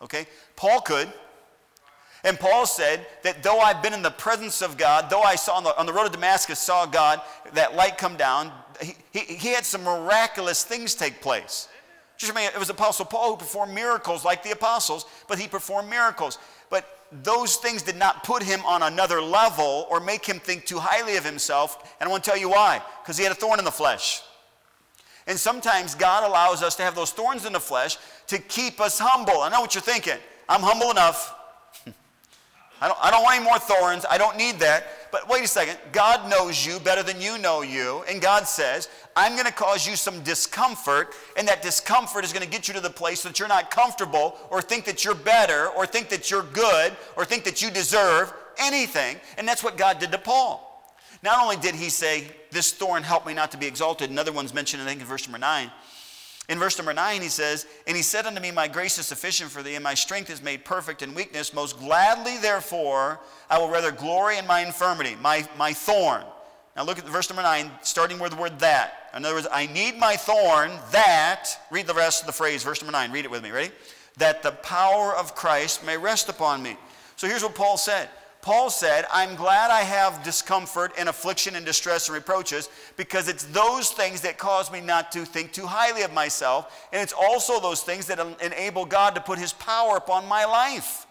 Okay? 0.00 0.28
Paul 0.54 0.80
could. 0.80 1.12
And 2.22 2.38
Paul 2.38 2.66
said 2.66 3.04
that 3.24 3.42
though 3.42 3.58
I've 3.58 3.82
been 3.82 3.92
in 3.92 4.02
the 4.02 4.12
presence 4.12 4.62
of 4.62 4.76
God, 4.76 5.10
though 5.10 5.22
I 5.22 5.34
saw 5.34 5.56
on 5.56 5.64
the, 5.64 5.76
on 5.76 5.86
the 5.86 5.92
road 5.92 6.04
to 6.04 6.12
Damascus, 6.12 6.60
saw 6.60 6.86
God, 6.86 7.20
that 7.54 7.74
light 7.74 7.98
come 7.98 8.16
down, 8.16 8.52
he, 8.80 8.94
he, 9.12 9.18
he 9.34 9.48
had 9.48 9.64
some 9.64 9.82
miraculous 9.82 10.62
things 10.62 10.94
take 10.94 11.20
place. 11.20 11.66
Just 12.20 12.36
it 12.36 12.58
was 12.58 12.68
Apostle 12.68 13.06
Paul 13.06 13.30
who 13.30 13.36
performed 13.38 13.74
miracles 13.74 14.26
like 14.26 14.42
the 14.42 14.50
apostles, 14.50 15.06
but 15.26 15.38
he 15.38 15.48
performed 15.48 15.88
miracles. 15.88 16.38
But 16.68 16.84
those 17.10 17.56
things 17.56 17.80
did 17.80 17.96
not 17.96 18.24
put 18.24 18.42
him 18.42 18.62
on 18.66 18.82
another 18.82 19.22
level 19.22 19.86
or 19.90 20.00
make 20.00 20.26
him 20.26 20.38
think 20.38 20.66
too 20.66 20.78
highly 20.78 21.16
of 21.16 21.24
himself. 21.24 21.96
And 21.98 22.06
I 22.06 22.10
want 22.10 22.22
to 22.22 22.30
tell 22.30 22.38
you 22.38 22.50
why. 22.50 22.82
Because 23.02 23.16
he 23.16 23.24
had 23.24 23.32
a 23.32 23.34
thorn 23.34 23.58
in 23.58 23.64
the 23.64 23.70
flesh. 23.70 24.20
And 25.26 25.38
sometimes 25.38 25.94
God 25.94 26.28
allows 26.28 26.62
us 26.62 26.76
to 26.76 26.82
have 26.82 26.94
those 26.94 27.10
thorns 27.10 27.46
in 27.46 27.54
the 27.54 27.60
flesh 27.60 27.96
to 28.26 28.38
keep 28.38 28.82
us 28.82 28.98
humble. 28.98 29.40
I 29.40 29.48
know 29.48 29.62
what 29.62 29.74
you're 29.74 29.80
thinking. 29.80 30.18
I'm 30.46 30.60
humble 30.60 30.90
enough. 30.90 31.34
I 32.82 32.88
don't, 32.88 32.98
I 33.02 33.10
don't 33.10 33.22
want 33.22 33.36
any 33.36 33.44
more 33.46 33.58
thorns. 33.58 34.04
I 34.10 34.18
don't 34.18 34.36
need 34.36 34.58
that. 34.58 34.84
But 35.10 35.28
wait 35.28 35.44
a 35.44 35.48
second. 35.48 35.78
God 35.92 36.30
knows 36.30 36.64
you 36.64 36.78
better 36.78 37.02
than 37.02 37.20
you 37.20 37.38
know 37.38 37.62
you. 37.62 38.04
And 38.08 38.20
God 38.20 38.46
says, 38.46 38.88
I'm 39.16 39.32
going 39.32 39.46
to 39.46 39.52
cause 39.52 39.86
you 39.86 39.96
some 39.96 40.22
discomfort. 40.22 41.14
And 41.36 41.48
that 41.48 41.62
discomfort 41.62 42.24
is 42.24 42.32
going 42.32 42.44
to 42.44 42.50
get 42.50 42.68
you 42.68 42.74
to 42.74 42.80
the 42.80 42.90
place 42.90 43.22
that 43.22 43.38
you're 43.38 43.48
not 43.48 43.70
comfortable 43.70 44.36
or 44.50 44.62
think 44.62 44.84
that 44.84 45.04
you're 45.04 45.14
better 45.14 45.68
or 45.68 45.86
think 45.86 46.08
that 46.10 46.30
you're 46.30 46.44
good 46.44 46.96
or 47.16 47.24
think 47.24 47.44
that 47.44 47.60
you 47.60 47.70
deserve 47.70 48.32
anything. 48.58 49.16
And 49.36 49.46
that's 49.48 49.64
what 49.64 49.76
God 49.76 49.98
did 49.98 50.12
to 50.12 50.18
Paul. 50.18 50.66
Not 51.22 51.42
only 51.42 51.56
did 51.56 51.74
he 51.74 51.90
say, 51.90 52.24
This 52.50 52.72
thorn 52.72 53.02
helped 53.02 53.26
me 53.26 53.34
not 53.34 53.50
to 53.52 53.58
be 53.58 53.66
exalted, 53.66 54.10
another 54.10 54.32
one's 54.32 54.54
mentioned, 54.54 54.82
I 54.82 54.86
think, 54.86 55.00
in 55.00 55.06
verse 55.06 55.26
number 55.26 55.38
9. 55.38 55.70
In 56.48 56.58
verse 56.58 56.76
number 56.78 56.92
9, 56.92 57.22
he 57.22 57.28
says, 57.28 57.66
And 57.86 57.96
he 57.96 58.02
said 58.02 58.26
unto 58.26 58.40
me, 58.40 58.50
My 58.50 58.66
grace 58.66 58.98
is 58.98 59.06
sufficient 59.06 59.50
for 59.50 59.62
thee, 59.62 59.76
and 59.76 59.84
my 59.84 59.94
strength 59.94 60.30
is 60.30 60.42
made 60.42 60.64
perfect 60.64 61.02
in 61.02 61.14
weakness. 61.14 61.54
Most 61.54 61.78
gladly, 61.78 62.38
therefore, 62.38 63.20
I 63.48 63.58
will 63.58 63.68
rather 63.68 63.92
glory 63.92 64.38
in 64.38 64.46
my 64.46 64.60
infirmity, 64.60 65.16
my, 65.20 65.48
my 65.56 65.72
thorn. 65.72 66.24
Now 66.76 66.84
look 66.84 66.98
at 66.98 67.04
verse 67.04 67.28
number 67.28 67.42
9, 67.42 67.70
starting 67.82 68.18
with 68.18 68.32
the 68.32 68.36
word 68.36 68.58
that. 68.60 69.10
In 69.14 69.24
other 69.24 69.34
words, 69.34 69.46
I 69.52 69.66
need 69.66 69.96
my 69.96 70.16
thorn 70.16 70.72
that, 70.92 71.50
read 71.70 71.86
the 71.86 71.94
rest 71.94 72.22
of 72.22 72.26
the 72.26 72.32
phrase, 72.32 72.62
verse 72.62 72.80
number 72.80 72.92
9, 72.92 73.12
read 73.12 73.24
it 73.24 73.30
with 73.30 73.42
me, 73.42 73.50
ready? 73.50 73.72
That 74.18 74.42
the 74.42 74.52
power 74.52 75.14
of 75.14 75.34
Christ 75.34 75.84
may 75.84 75.96
rest 75.96 76.28
upon 76.28 76.62
me. 76.62 76.76
So 77.16 77.26
here's 77.26 77.42
what 77.42 77.54
Paul 77.54 77.76
said 77.76 78.08
Paul 78.42 78.70
said, 78.70 79.04
I'm 79.12 79.36
glad 79.36 79.70
I 79.70 79.82
have 79.82 80.24
discomfort 80.24 80.92
and 80.96 81.10
affliction 81.10 81.56
and 81.56 81.66
distress 81.66 82.08
and 82.08 82.14
reproaches 82.14 82.70
because 82.96 83.28
it's 83.28 83.44
those 83.44 83.90
things 83.90 84.22
that 84.22 84.38
cause 84.38 84.72
me 84.72 84.80
not 84.80 85.12
to 85.12 85.26
think 85.26 85.52
too 85.52 85.66
highly 85.66 86.02
of 86.02 86.12
myself. 86.12 86.88
And 86.92 87.02
it's 87.02 87.12
also 87.12 87.60
those 87.60 87.82
things 87.82 88.06
that 88.06 88.18
enable 88.42 88.86
God 88.86 89.14
to 89.14 89.20
put 89.20 89.38
his 89.38 89.52
power 89.52 89.96
upon 89.96 90.26
my 90.26 90.46
life. 90.46 91.06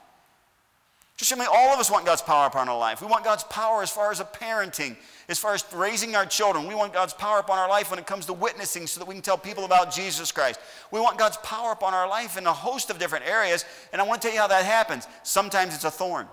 Just 1.18 1.38
mean, 1.38 1.48
all 1.52 1.74
of 1.74 1.80
us 1.80 1.92
want 1.92 2.06
God's 2.06 2.22
power 2.22 2.48
upon 2.48 2.70
our 2.70 2.78
life. 2.78 3.02
We 3.02 3.08
want 3.08 3.26
God's 3.26 3.44
power 3.44 3.84
as 3.84 3.92
far 3.92 4.10
as 4.10 4.22
a 4.22 4.24
parenting, 4.24 4.96
as 5.28 5.38
far 5.38 5.54
as 5.54 5.66
raising 5.74 6.16
our 6.16 6.26
children. 6.26 6.66
We 6.66 6.74
want 6.74 6.94
God's 6.94 7.14
power 7.14 7.40
upon 7.40 7.60
our 7.60 7.68
life 7.68 7.92
when 7.92 8.00
it 8.00 8.08
comes 8.08 8.26
to 8.28 8.34
witnessing 8.34 8.88
so 8.88 9.02
that 9.02 9.06
we 9.06 9.16
can 9.16 9.22
tell 9.22 9.38
people 9.38 9.66
about 9.66 9.94
Jesus 9.94 10.32
Christ. 10.32 10.62
We 10.92 11.02
want 11.02 11.18
God's 11.18 11.36
power 11.38 11.74
upon 11.74 11.94
our 11.94 12.08
life 12.08 12.38
in 12.38 12.48
a 12.48 12.54
host 12.54 12.90
of 12.90 13.00
different 13.00 13.28
areas. 13.28 13.66
And 13.92 14.02
I 14.02 14.06
want 14.06 14.22
to 14.22 14.30
tell 14.30 14.34
you 14.34 14.42
how 14.42 14.48
that 14.48 14.64
happens. 14.64 15.08
Sometimes 15.24 15.76
it's 15.76 15.84
a 15.84 15.92
thorn. 15.92 16.26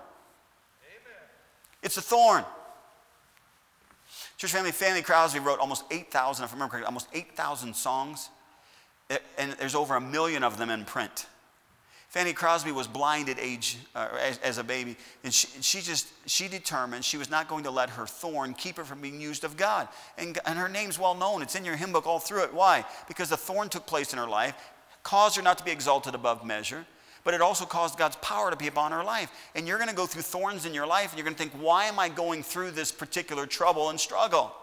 It's 1.83 1.97
a 1.97 2.01
thorn. 2.01 2.43
Church 4.37 4.51
family, 4.51 4.71
Fanny 4.71 5.01
Crosby 5.01 5.39
wrote 5.39 5.59
almost 5.59 5.83
8,000, 5.89 6.45
if 6.45 6.51
I 6.51 6.53
remember 6.53 6.71
correctly, 6.71 6.87
almost 6.87 7.07
8,000 7.13 7.75
songs, 7.75 8.29
and 9.37 9.53
there's 9.53 9.75
over 9.75 9.95
a 9.95 10.01
million 10.01 10.43
of 10.43 10.57
them 10.57 10.69
in 10.69 10.85
print. 10.85 11.25
Fanny 12.09 12.33
Crosby 12.33 12.71
was 12.71 12.87
blind 12.87 13.29
at 13.29 13.37
age, 13.37 13.77
uh, 13.93 14.07
as, 14.21 14.37
as, 14.39 14.57
a 14.57 14.63
baby, 14.63 14.95
and 15.23 15.33
she, 15.33 15.47
she, 15.61 15.81
just, 15.81 16.07
she 16.25 16.47
determined 16.47 17.03
she 17.03 17.17
was 17.17 17.29
not 17.29 17.49
going 17.49 17.65
to 17.65 17.71
let 17.71 17.89
her 17.89 18.05
thorn 18.05 18.53
keep 18.53 18.77
her 18.77 18.85
from 18.85 19.01
being 19.01 19.19
used 19.19 19.43
of 19.43 19.57
God. 19.57 19.89
And, 20.17 20.39
and 20.45 20.57
her 20.57 20.69
name's 20.69 20.97
well 20.97 21.15
known. 21.15 21.41
It's 21.41 21.55
in 21.55 21.65
your 21.65 21.75
hymn 21.75 21.91
book 21.91 22.07
all 22.07 22.19
through 22.19 22.43
it. 22.43 22.53
Why? 22.53 22.85
Because 23.09 23.29
the 23.29 23.37
thorn 23.37 23.67
took 23.67 23.85
place 23.85 24.13
in 24.13 24.19
her 24.19 24.27
life, 24.27 24.55
caused 25.03 25.35
her 25.35 25.41
not 25.41 25.57
to 25.57 25.65
be 25.65 25.71
exalted 25.71 26.15
above 26.15 26.45
measure, 26.45 26.85
but 27.27 27.33
it 27.33 27.41
also 27.41 27.65
caused 27.65 27.97
God's 27.97 28.15
power 28.21 28.49
to 28.49 28.55
be 28.55 28.67
upon 28.67 28.93
her 28.93 29.03
life. 29.03 29.29
And 29.53 29.67
you're 29.67 29.79
going 29.79 29.89
to 29.89 29.95
go 29.95 30.05
through 30.05 30.21
thorns 30.21 30.65
in 30.65 30.73
your 30.73 30.87
life, 30.87 31.09
and 31.09 31.17
you're 31.17 31.25
going 31.25 31.35
to 31.35 31.37
think, 31.37 31.61
why 31.61 31.83
am 31.83 31.99
I 31.99 32.07
going 32.07 32.41
through 32.41 32.71
this 32.71 32.89
particular 32.89 33.45
trouble 33.45 33.89
and 33.89 33.99
struggle? 33.99 34.55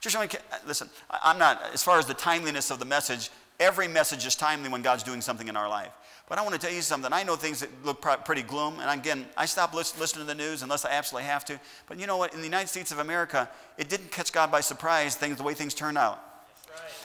Just 0.00 0.16
uh, 0.16 0.26
listen, 0.66 0.88
I'm 1.10 1.38
not, 1.38 1.62
as 1.74 1.82
far 1.82 1.98
as 1.98 2.06
the 2.06 2.14
timeliness 2.14 2.70
of 2.70 2.78
the 2.78 2.86
message, 2.86 3.28
every 3.60 3.88
message 3.88 4.24
is 4.24 4.34
timely 4.34 4.70
when 4.70 4.80
God's 4.80 5.02
doing 5.02 5.20
something 5.20 5.48
in 5.48 5.54
our 5.54 5.68
life. 5.68 5.92
But 6.30 6.38
I 6.38 6.42
want 6.42 6.54
to 6.54 6.58
tell 6.58 6.74
you 6.74 6.80
something. 6.80 7.12
I 7.12 7.24
know 7.24 7.36
things 7.36 7.60
that 7.60 7.68
look 7.84 8.00
pretty 8.24 8.40
gloom, 8.40 8.80
and 8.80 8.98
again, 8.98 9.26
I 9.36 9.44
stop 9.44 9.74
listening 9.74 10.08
to 10.08 10.24
the 10.24 10.34
news 10.34 10.62
unless 10.62 10.86
I 10.86 10.92
absolutely 10.92 11.28
have 11.28 11.44
to. 11.44 11.60
But 11.88 12.00
you 12.00 12.06
know 12.06 12.16
what? 12.16 12.32
In 12.32 12.38
the 12.38 12.46
United 12.46 12.68
States 12.68 12.90
of 12.90 13.00
America, 13.00 13.50
it 13.76 13.90
didn't 13.90 14.10
catch 14.10 14.32
God 14.32 14.50
by 14.50 14.62
surprise, 14.62 15.14
things, 15.14 15.36
the 15.36 15.42
way 15.42 15.52
things 15.52 15.74
turned 15.74 15.98
out. 15.98 16.35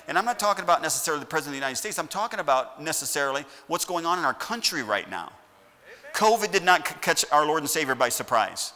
And 0.08 0.18
I'm 0.18 0.26
not 0.26 0.40
talking 0.40 0.64
about 0.64 0.82
necessarily 0.82 1.20
the 1.20 1.28
President 1.28 1.50
of 1.50 1.54
the 1.54 1.66
United 1.66 1.78
States, 1.78 2.00
I'm 2.00 2.08
talking 2.08 2.40
about 2.40 2.82
necessarily 2.82 3.46
what's 3.68 3.86
going 3.86 4.06
on 4.06 4.20
in 4.20 4.26
our 4.26 4.34
country 4.34 4.84
right 4.84 5.10
now. 5.10 5.32
COVID 6.14 6.52
did 6.52 6.64
not 6.64 7.02
catch 7.02 7.26
our 7.32 7.46
Lord 7.46 7.62
and 7.62 7.70
Savior 7.70 7.96
by 7.96 8.10
surprise. 8.10 8.74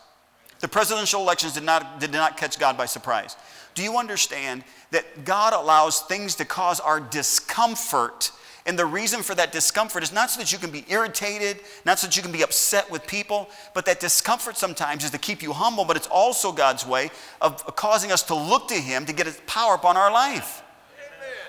The 0.60 0.68
presidential 0.68 1.22
elections 1.22 1.54
did 1.54 1.64
not, 1.64 2.00
did 2.00 2.12
not 2.12 2.38
catch 2.38 2.58
God 2.58 2.78
by 2.78 2.86
surprise. 2.86 3.36
Do 3.74 3.84
you 3.84 3.98
understand 3.98 4.64
that 4.92 5.26
God 5.26 5.54
allows 5.54 6.02
things 6.02 6.36
to 6.36 6.46
cause 6.46 6.80
our 6.80 7.00
discomfort? 7.00 8.32
And 8.66 8.80
the 8.80 8.86
reason 8.86 9.22
for 9.22 9.36
that 9.36 9.52
discomfort 9.52 10.02
is 10.02 10.12
not 10.12 10.32
so 10.32 10.40
that 10.40 10.52
you 10.52 10.58
can 10.58 10.72
be 10.72 10.86
irritated, 10.88 11.60
not 11.86 12.00
so 12.00 12.08
that 12.08 12.16
you 12.16 12.24
can 12.24 12.32
be 12.32 12.42
upset 12.42 12.90
with 12.90 13.06
people, 13.06 13.50
but 13.76 13.86
that 13.86 14.00
discomfort 14.00 14.58
sometimes 14.58 15.04
is 15.04 15.12
to 15.12 15.20
keep 15.20 15.44
you 15.44 15.54
humble, 15.54 15.86
but 15.86 15.98
it's 15.98 16.08
also 16.08 16.52
God's 16.52 16.86
way 16.86 17.12
of 17.42 17.64
causing 17.76 18.12
us 18.12 18.24
to 18.24 18.34
look 18.34 18.70
to 18.70 18.76
Him 18.76 19.06
to 19.06 19.14
get 19.14 19.28
His 19.28 19.40
power 19.46 19.76
upon 19.76 19.98
our 19.98 20.12
life. 20.12 20.64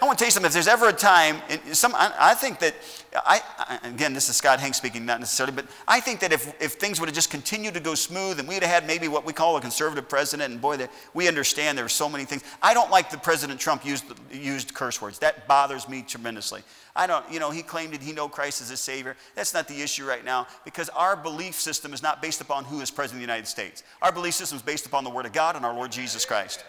I 0.01 0.05
want 0.05 0.19
to 0.19 0.23
tell 0.23 0.27
you 0.27 0.33
something. 0.33 0.49
If 0.49 0.53
there's 0.53 0.69
ever 0.69 0.89
a 0.89 0.93
time, 0.93 1.41
some, 1.73 1.95
I, 1.97 2.35
think 2.35 2.59
that, 2.59 2.75
I, 3.15 3.41
again, 3.85 4.13
this 4.13 4.29
is 4.29 4.37
Scott 4.37 4.61
Hanks 4.61 4.77
speaking, 4.77 5.07
not 5.07 5.21
necessarily, 5.21 5.55
but 5.55 5.67
I 5.89 6.01
think 6.01 6.21
that 6.21 6.33
if, 6.33 6.53
if 6.61 6.73
things 6.75 7.01
would 7.01 7.09
have 7.09 7.15
just 7.15 7.31
continued 7.31 7.73
to 7.75 7.81
go 7.81 7.95
smooth 7.95 8.39
and 8.39 8.47
we'd 8.47 8.63
have 8.63 8.71
had 8.71 8.87
maybe 8.87 9.09
what 9.09 9.25
we 9.25 9.33
call 9.33 9.57
a 9.57 9.61
conservative 9.61 10.07
president, 10.07 10.53
and 10.53 10.61
boy, 10.61 10.87
we 11.15 11.29
understand 11.29 11.79
there 11.79 11.85
are 11.87 11.89
so 11.89 12.11
many 12.11 12.27
things. 12.27 12.45
I 12.63 12.75
don't 12.75 12.91
like 12.91 13.11
that 13.11 13.23
President 13.23 13.59
Trump 13.59 13.87
used, 13.87 14.05
used 14.31 14.75
curse 14.75 15.01
words. 15.01 15.19
That 15.21 15.49
bothers 15.49 15.89
me 15.89 16.05
tremendously. 16.07 16.63
I 16.95 17.07
don't, 17.07 17.25
you 17.33 17.41
know, 17.41 17.51
he 17.51 17.63
claimed 17.63 17.95
that 17.95 18.03
he 18.03 18.13
know 18.13 18.29
Christ 18.29 18.61
as 18.61 18.69
his 18.69 18.81
Savior. 18.81 19.17
That's 19.35 19.55
not 19.55 19.67
the 19.67 19.81
issue 19.81 20.07
right 20.07 20.25
now 20.25 20.47
because 20.67 20.91
our 20.91 21.17
belief 21.17 21.55
system 21.55 21.95
is 21.95 22.03
not 22.03 22.21
based 22.21 22.43
upon 22.43 22.65
who 22.65 22.81
is 22.81 22.91
President 22.91 23.23
of 23.23 23.27
the 23.27 23.33
United 23.33 23.49
States. 23.49 23.83
Our 24.03 24.13
belief 24.13 24.35
system 24.35 24.57
is 24.57 24.63
based 24.63 24.85
upon 24.85 25.05
the 25.05 25.11
Word 25.11 25.25
of 25.25 25.33
God 25.33 25.57
and 25.57 25.65
our 25.65 25.75
Lord 25.75 25.91
Jesus 25.91 26.27
Christ 26.27 26.65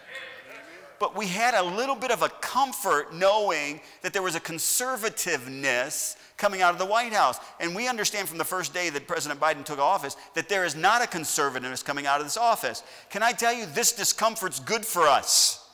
but 1.00 1.16
we 1.16 1.28
had 1.28 1.54
a 1.54 1.64
little 1.64 1.96
bit 1.96 2.12
of 2.12 2.22
a 2.22 2.30
comfort 2.30 3.14
knowing 3.14 3.82
that 4.02 4.14
there 4.14 4.22
was 4.22 4.36
a 4.36 4.40
conservativeness 4.40 6.16
coming 6.38 6.62
out 6.62 6.72
of 6.72 6.80
the 6.80 6.86
White 6.86 7.14
House. 7.14 7.40
And 7.60 7.76
we 7.76 7.88
understand 7.88 8.28
from 8.28 8.38
the 8.38 8.46
first 8.46 8.74
day 8.74 8.90
that 8.90 9.08
President 9.08 9.40
Biden 9.40 9.64
took 9.64 9.80
office 9.80 10.16
that 10.36 10.50
there 10.50 10.66
is 10.66 10.76
not 10.76 11.04
a 11.04 11.08
conservativeness 11.08 11.84
coming 11.84 12.06
out 12.06 12.20
of 12.20 12.26
this 12.26 12.38
office. 12.38 12.84
Can 13.10 13.24
I 13.24 13.32
tell 13.32 13.54
you, 13.54 13.66
this 13.66 13.92
discomfort's 13.92 14.60
good 14.60 14.86
for 14.86 15.04
us. 15.04 15.68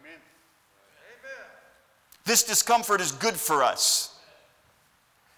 Amen. 0.00 0.20
This 2.24 2.44
discomfort 2.44 3.00
is 3.00 3.12
good 3.12 3.34
for 3.34 3.62
us. 3.62 4.11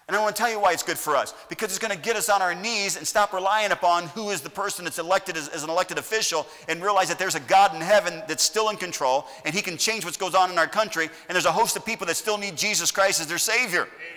And 0.07 0.15
I 0.15 0.21
want 0.21 0.35
to 0.35 0.41
tell 0.41 0.51
you 0.51 0.59
why 0.59 0.71
it's 0.71 0.83
good 0.83 0.99
for 0.99 1.15
us. 1.15 1.33
Because 1.49 1.71
it's 1.71 1.79
going 1.79 1.95
to 1.95 2.01
get 2.01 2.15
us 2.15 2.29
on 2.29 2.39
our 2.39 2.53
knees 2.53 2.95
and 2.95 3.07
stop 3.07 3.33
relying 3.33 3.71
upon 3.71 4.07
who 4.09 4.29
is 4.29 4.41
the 4.41 4.51
person 4.51 4.85
that's 4.85 4.99
elected 4.99 5.35
as, 5.35 5.47
as, 5.47 5.63
an 5.63 5.69
elected 5.71 5.97
official 5.97 6.45
and 6.67 6.83
realize 6.83 7.07
that 7.07 7.17
there's 7.17 7.33
a 7.33 7.39
God 7.39 7.73
in 7.73 7.81
heaven 7.81 8.21
that's 8.27 8.43
still 8.43 8.69
in 8.69 8.77
control 8.77 9.25
and 9.45 9.55
he 9.55 9.63
can 9.63 9.77
change 9.77 10.05
what 10.05 10.17
goes 10.19 10.35
on 10.35 10.51
in 10.51 10.59
our 10.59 10.67
country. 10.67 11.09
And 11.27 11.35
there's 11.35 11.47
a 11.47 11.51
host 11.51 11.75
of 11.75 11.83
people 11.83 12.05
that 12.05 12.17
still 12.17 12.37
need 12.37 12.55
Jesus 12.55 12.91
Christ 12.91 13.19
as 13.19 13.25
their 13.25 13.39
Savior. 13.39 13.81
Amen. 13.81 14.15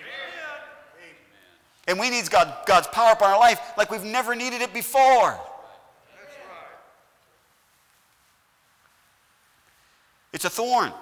And 1.87 1.99
we 1.99 2.11
need 2.11 2.29
God, 2.29 2.53
God's 2.67 2.85
power 2.87 3.13
upon 3.13 3.31
our 3.31 3.39
life 3.39 3.59
like 3.75 3.89
we've 3.89 4.03
never 4.03 4.35
needed 4.35 4.61
it 4.61 4.71
before. 4.75 5.39
It's 10.31 10.45
a 10.45 10.51
thorn. 10.51 10.93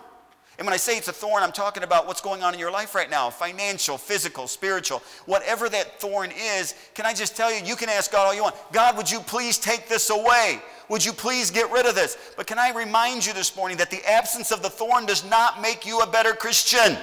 And 0.57 0.65
when 0.65 0.73
I 0.73 0.77
say 0.77 0.97
it's 0.97 1.07
a 1.07 1.13
thorn, 1.13 1.43
I'm 1.43 1.51
talking 1.51 1.83
about 1.83 2.07
what's 2.07 2.21
going 2.21 2.41
on 2.41 2.53
in 2.53 2.59
your 2.59 2.71
life 2.71 2.95
right 2.95 3.09
now 3.09 3.29
financial, 3.29 3.97
physical, 3.97 4.47
spiritual. 4.47 5.03
Whatever 5.25 5.69
that 5.69 5.99
thorn 5.99 6.31
is, 6.31 6.73
can 6.95 7.05
I 7.05 7.13
just 7.13 7.35
tell 7.35 7.53
you, 7.53 7.63
you 7.63 7.75
can 7.75 7.89
ask 7.89 8.11
God 8.11 8.25
all 8.25 8.33
you 8.33 8.41
want. 8.41 8.55
God, 8.71 8.97
would 8.97 9.09
you 9.09 9.19
please 9.19 9.59
take 9.59 9.87
this 9.87 10.09
away? 10.09 10.59
Would 10.89 11.05
you 11.05 11.13
please 11.13 11.51
get 11.51 11.69
rid 11.71 11.85
of 11.85 11.93
this? 11.93 12.17
But 12.35 12.47
can 12.47 12.57
I 12.57 12.71
remind 12.71 13.25
you 13.25 13.33
this 13.33 13.55
morning 13.55 13.77
that 13.77 13.91
the 13.91 14.03
absence 14.09 14.51
of 14.51 14.63
the 14.63 14.69
thorn 14.69 15.05
does 15.05 15.29
not 15.29 15.61
make 15.61 15.85
you 15.85 15.99
a 15.99 16.07
better 16.07 16.33
Christian? 16.33 16.97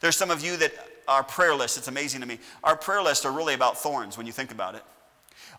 There's 0.00 0.16
some 0.16 0.30
of 0.30 0.44
you 0.44 0.58
that 0.58 0.72
our 1.08 1.22
prayer 1.22 1.54
list, 1.54 1.78
it's 1.78 1.88
amazing 1.88 2.20
to 2.20 2.26
me. 2.26 2.40
Our 2.62 2.76
prayer 2.76 3.02
lists 3.02 3.24
are 3.24 3.32
really 3.32 3.54
about 3.54 3.78
thorns 3.78 4.18
when 4.18 4.26
you 4.26 4.32
think 4.32 4.50
about 4.50 4.74
it. 4.74 4.82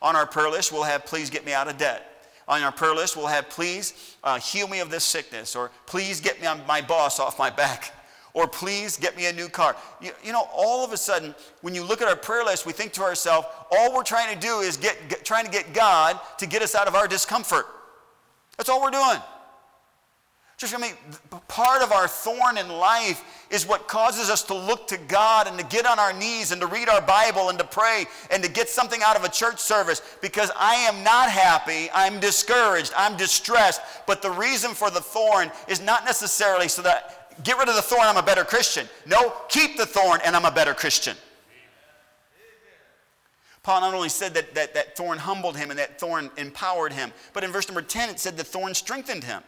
On 0.04 0.16
our 0.16 0.28
prayer 0.28 0.52
list, 0.52 0.72
we'll 0.72 0.84
have, 0.84 1.06
please 1.06 1.32
get 1.32 1.46
me 1.46 1.54
out 1.54 1.68
of 1.68 1.78
debt 1.78 2.15
on 2.48 2.62
our 2.62 2.72
prayer 2.72 2.94
list, 2.94 3.18
we'll 3.18 3.28
have, 3.28 3.50
please 3.50 4.16
uh, 4.24 4.40
heal 4.40 4.68
me 4.68 4.80
of 4.80 4.90
this 4.90 5.04
sickness, 5.04 5.56
or 5.56 5.72
please 5.86 6.22
get 6.22 6.42
me 6.42 6.48
my 6.68 6.82
boss 6.82 7.20
off 7.20 7.40
my 7.40 7.50
back, 7.50 7.92
or 8.34 8.48
please 8.48 8.98
get 8.98 9.18
me 9.18 9.28
a 9.28 9.34
new 9.34 9.50
car. 9.50 9.76
You, 10.02 10.12
you, 10.24 10.32
know, 10.32 10.48
all 10.54 10.86
of 10.86 10.94
a 10.94 10.98
sudden, 10.98 11.34
when 11.62 11.74
you 11.74 11.84
look 11.84 12.02
at 12.02 12.08
our 12.08 12.16
prayer 12.16 12.44
list, 12.44 12.66
we 12.66 12.74
think 12.74 12.92
to 12.94 13.02
ourselves, 13.02 13.48
all 13.72 13.96
we're 13.96 14.04
trying 14.04 14.34
to 14.34 14.40
do 14.40 14.60
is 14.60 14.78
get, 14.78 14.98
get 15.10 15.26
trying 15.26 15.46
to 15.46 15.52
get 15.52 15.74
God 15.74 16.20
to 16.38 16.46
get 16.46 16.62
us 16.62 16.76
out 16.76 16.88
of 16.88 16.96
our 16.96 17.08
discomfort. 17.08 17.66
That's 18.58 18.70
all 18.70 18.82
we're 18.82 18.92
doing. 18.92 19.20
Just 20.58 20.74
I 20.74 20.78
mean, 20.78 20.94
part 21.50 21.82
of 21.82 21.92
our 21.92 22.08
thorn 22.08 22.58
in 22.58 22.70
life 22.70 23.46
is 23.50 23.68
what 23.68 23.90
causes 23.90 24.30
us 24.30 24.42
to 24.44 24.54
look 24.54 24.88
to 24.88 24.98
God 24.98 25.48
and 25.48 25.60
to 25.60 25.66
get 25.66 25.86
on 25.86 26.00
our 26.00 26.14
knees 26.14 26.54
and 26.54 26.62
to 26.62 26.68
read 26.68 26.88
our 26.88 27.02
Bible 27.02 27.50
and 27.50 27.60
to 27.60 27.66
pray 27.66 28.06
and 28.32 28.42
to 28.42 28.50
get 28.50 28.70
something 28.70 29.02
out 29.04 29.18
of 29.18 29.26
a 29.26 29.30
church 29.30 29.60
service 29.60 30.02
because 30.22 30.52
I 30.56 30.76
am 30.76 31.04
not 31.04 31.30
happy, 31.30 31.90
I'm 31.94 32.22
discouraged, 32.22 32.94
I'm 32.98 33.18
distressed. 33.18 33.82
But 34.08 34.22
the 34.22 34.32
reason 34.32 34.72
for 34.72 34.90
the 34.90 35.02
thorn 35.02 35.52
is 35.68 35.82
not 35.82 36.06
necessarily 36.06 36.70
so 36.70 36.82
that 36.84 37.44
get 37.44 37.58
rid 37.58 37.68
of 37.68 37.76
the 37.76 37.82
thorn, 37.82 38.04
I'm 38.04 38.18
a 38.18 38.24
better 38.24 38.46
Christian. 38.46 38.88
No, 39.06 39.34
keep 39.50 39.76
the 39.76 39.86
thorn 39.86 40.22
and 40.24 40.38
I'm 40.38 40.46
a 40.46 40.52
better 40.52 40.74
Christian. 40.74 41.18
Paul 43.62 43.82
not 43.82 43.94
only 43.94 44.10
said 44.10 44.34
that, 44.36 44.56
that 44.56 44.74
that 44.76 44.96
thorn 44.96 45.18
humbled 45.18 45.58
him 45.58 45.70
and 45.70 45.80
that 45.80 46.00
thorn 46.00 46.30
empowered 46.38 46.94
him, 46.94 47.12
but 47.34 47.44
in 47.44 47.52
verse 47.52 47.68
number 47.68 47.82
10 47.82 48.10
it 48.10 48.20
said 48.22 48.38
the 48.38 48.44
thorn 48.44 48.74
strengthened 48.74 49.26
him. 49.26 49.44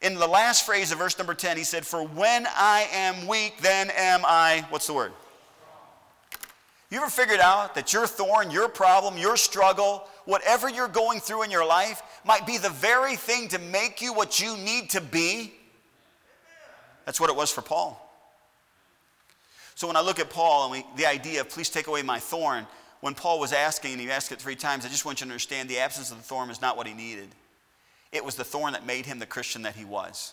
In 0.00 0.14
the 0.14 0.26
last 0.26 0.64
phrase 0.64 0.92
of 0.92 0.98
verse 0.98 1.18
number 1.18 1.34
10, 1.34 1.56
he 1.56 1.64
said, 1.64 1.84
For 1.84 2.04
when 2.06 2.46
I 2.54 2.88
am 2.92 3.26
weak, 3.26 3.58
then 3.60 3.90
am 3.90 4.22
I, 4.24 4.64
what's 4.70 4.86
the 4.86 4.94
word? 4.94 5.12
You 6.90 6.98
ever 6.98 7.10
figured 7.10 7.40
out 7.40 7.74
that 7.74 7.92
your 7.92 8.06
thorn, 8.06 8.50
your 8.50 8.68
problem, 8.68 9.18
your 9.18 9.36
struggle, 9.36 10.06
whatever 10.24 10.70
you're 10.70 10.88
going 10.88 11.20
through 11.20 11.42
in 11.42 11.50
your 11.50 11.66
life, 11.66 12.02
might 12.24 12.46
be 12.46 12.58
the 12.58 12.70
very 12.70 13.16
thing 13.16 13.48
to 13.48 13.58
make 13.58 14.00
you 14.00 14.14
what 14.14 14.40
you 14.40 14.56
need 14.56 14.90
to 14.90 15.00
be? 15.00 15.52
That's 17.04 17.20
what 17.20 17.28
it 17.28 17.36
was 17.36 17.50
for 17.50 17.62
Paul. 17.62 18.04
So 19.74 19.86
when 19.86 19.96
I 19.96 20.00
look 20.00 20.18
at 20.18 20.30
Paul 20.30 20.72
and 20.72 20.72
we, 20.72 20.86
the 20.96 21.06
idea 21.06 21.40
of 21.40 21.50
please 21.50 21.68
take 21.68 21.88
away 21.88 22.02
my 22.02 22.18
thorn, 22.18 22.66
when 23.00 23.14
Paul 23.14 23.38
was 23.38 23.52
asking, 23.52 23.92
and 23.92 24.00
he 24.00 24.10
asked 24.10 24.32
it 24.32 24.40
three 24.40 24.56
times, 24.56 24.84
I 24.84 24.88
just 24.88 25.04
want 25.04 25.20
you 25.20 25.26
to 25.26 25.30
understand 25.30 25.68
the 25.68 25.78
absence 25.78 26.10
of 26.10 26.16
the 26.16 26.22
thorn 26.22 26.50
is 26.50 26.60
not 26.60 26.76
what 26.76 26.86
he 26.86 26.94
needed. 26.94 27.28
It 28.12 28.24
was 28.24 28.36
the 28.36 28.44
thorn 28.44 28.72
that 28.72 28.86
made 28.86 29.06
him 29.06 29.18
the 29.18 29.26
Christian 29.26 29.62
that 29.62 29.76
he 29.76 29.84
was. 29.84 30.32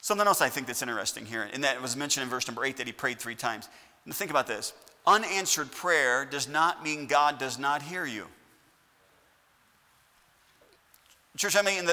Something 0.00 0.26
else 0.26 0.40
I 0.40 0.48
think 0.48 0.66
that's 0.66 0.80
interesting 0.80 1.26
here, 1.26 1.46
and 1.52 1.62
that 1.62 1.80
was 1.82 1.96
mentioned 1.96 2.24
in 2.24 2.30
verse 2.30 2.46
number 2.46 2.64
eight 2.64 2.78
that 2.78 2.86
he 2.86 2.92
prayed 2.92 3.18
three 3.18 3.34
times. 3.34 3.68
And 4.04 4.14
think 4.14 4.30
about 4.30 4.46
this 4.46 4.72
unanswered 5.06 5.70
prayer 5.72 6.24
does 6.24 6.48
not 6.48 6.84
mean 6.84 7.06
God 7.06 7.38
does 7.38 7.58
not 7.58 7.82
hear 7.82 8.04
you. 8.04 8.26
Church, 11.36 11.56
I 11.56 11.62
mean, 11.62 11.88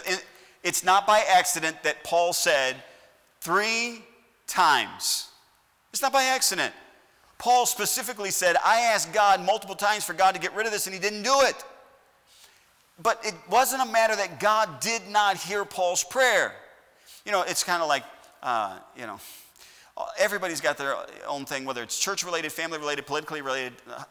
it's 0.64 0.84
not 0.84 1.08
by 1.08 1.24
accident 1.30 1.84
that 1.84 2.04
Paul 2.04 2.34
said 2.34 2.76
three 3.40 4.04
times. 4.46 5.30
It's 5.94 6.02
not 6.02 6.12
by 6.12 6.24
accident. 6.24 6.74
Paul 7.38 7.66
specifically 7.66 8.32
said, 8.32 8.56
I 8.66 8.82
asked 8.82 9.14
God 9.14 9.46
multiple 9.46 9.76
times 9.76 10.04
for 10.04 10.14
God 10.14 10.34
to 10.34 10.42
get 10.42 10.54
rid 10.56 10.66
of 10.66 10.72
this, 10.72 10.86
and 10.88 10.94
he 10.94 11.00
didn't 11.00 11.24
do 11.24 11.42
it. 11.42 11.56
But 13.02 13.24
it 13.24 13.36
wasn't 13.50 13.84
a 13.84 13.92
matter 13.92 14.16
that 14.16 14.40
God 14.40 14.80
did 14.80 15.08
not 15.10 15.38
hear 15.38 15.66
Paul's 15.66 16.04
prayer. 16.04 16.54
You 17.26 17.32
know, 17.32 17.44
it's 17.44 17.64
kind 17.64 17.82
of 17.82 17.88
like, 17.88 18.04
uh, 18.42 18.80
you 18.96 19.06
know, 19.06 19.20
everybody's 20.18 20.62
got 20.62 20.78
their 20.78 20.96
own 21.28 21.46
thing, 21.46 21.66
whether 21.66 21.84
it's 21.84 22.00
church 22.00 22.24
related, 22.24 22.52
family 22.52 22.80
related, 22.80 23.06
politically 23.06 23.42
related, 23.42 23.74
uh, 23.90 24.04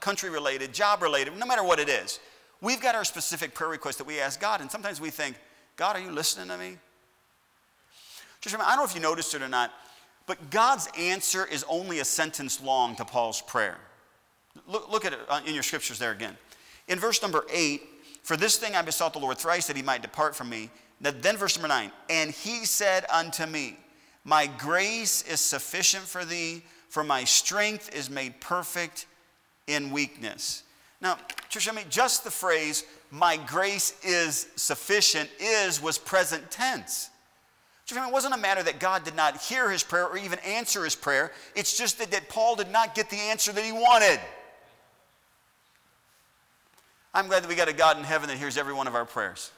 country 0.00 0.30
related, 0.30 0.74
job 0.74 1.02
related, 1.02 1.36
no 1.36 1.46
matter 1.46 1.62
what 1.62 1.78
it 1.78 1.88
is. 1.88 2.20
We've 2.60 2.80
got 2.80 2.94
our 2.94 3.04
specific 3.04 3.54
prayer 3.54 3.70
request 3.70 3.98
that 3.98 4.06
we 4.06 4.20
ask 4.20 4.40
God, 4.40 4.60
and 4.60 4.70
sometimes 4.70 5.00
we 5.00 5.10
think, 5.10 5.36
God, 5.76 5.96
are 5.96 6.00
you 6.00 6.10
listening 6.10 6.48
to 6.48 6.58
me? 6.58 6.76
Just 8.40 8.54
remember, 8.54 8.70
I 8.70 8.76
don't 8.76 8.84
know 8.84 8.90
if 8.90 8.94
you 8.94 9.00
noticed 9.00 9.34
it 9.34 9.42
or 9.42 9.48
not, 9.48 9.72
but 10.26 10.50
God's 10.50 10.88
answer 10.98 11.46
is 11.46 11.64
only 11.68 12.00
a 12.00 12.04
sentence 12.04 12.62
long 12.62 12.96
to 12.96 13.04
Paul's 13.04 13.40
prayer. 13.42 13.78
Look, 14.66 14.90
look 14.90 15.04
at 15.04 15.12
it 15.12 15.20
uh, 15.28 15.40
in 15.46 15.54
your 15.54 15.62
scriptures 15.62 15.98
there 15.98 16.12
again. 16.12 16.36
In 16.88 16.98
verse 16.98 17.20
number 17.22 17.44
eight, 17.52 17.82
for 18.24 18.36
this 18.36 18.56
thing 18.56 18.74
I 18.74 18.82
besought 18.82 19.12
the 19.12 19.18
Lord 19.20 19.38
thrice 19.38 19.66
that 19.68 19.76
he 19.76 19.82
might 19.82 20.02
depart 20.02 20.34
from 20.34 20.48
me. 20.48 20.70
Then, 21.00 21.36
verse 21.36 21.56
number 21.56 21.68
nine, 21.68 21.92
and 22.08 22.30
he 22.30 22.64
said 22.64 23.04
unto 23.12 23.44
me, 23.44 23.76
My 24.24 24.46
grace 24.46 25.22
is 25.22 25.40
sufficient 25.40 26.04
for 26.04 26.24
thee, 26.24 26.64
for 26.88 27.04
my 27.04 27.24
strength 27.24 27.94
is 27.94 28.08
made 28.08 28.40
perfect 28.40 29.06
in 29.66 29.90
weakness. 29.90 30.62
Now, 31.02 31.18
church, 31.50 31.68
I 31.68 31.72
mean, 31.72 31.84
just 31.90 32.24
the 32.24 32.30
phrase, 32.30 32.84
my 33.10 33.36
grace 33.36 33.94
is 34.02 34.48
sufficient, 34.56 35.28
is 35.38 35.82
was 35.82 35.98
present 35.98 36.50
tense. 36.50 37.10
Church, 37.84 37.98
I 37.98 38.00
mean, 38.00 38.08
It 38.08 38.12
wasn't 38.14 38.32
a 38.32 38.38
matter 38.38 38.62
that 38.62 38.78
God 38.78 39.04
did 39.04 39.14
not 39.14 39.36
hear 39.36 39.70
his 39.70 39.82
prayer 39.82 40.06
or 40.06 40.16
even 40.16 40.38
answer 40.38 40.82
his 40.82 40.96
prayer. 40.96 41.30
It's 41.54 41.76
just 41.76 41.98
that, 41.98 42.10
that 42.12 42.30
Paul 42.30 42.56
did 42.56 42.70
not 42.70 42.94
get 42.94 43.10
the 43.10 43.18
answer 43.18 43.52
that 43.52 43.62
he 43.62 43.72
wanted. 43.72 44.18
I'm 47.14 47.28
glad 47.28 47.44
that 47.44 47.48
we 47.48 47.54
got 47.54 47.68
a 47.68 47.72
God 47.72 47.96
in 47.96 48.04
heaven 48.04 48.28
that 48.28 48.38
hears 48.38 48.58
every 48.58 48.74
one 48.74 48.88
of 48.88 48.94
our 48.94 49.04
prayers. 49.04 49.52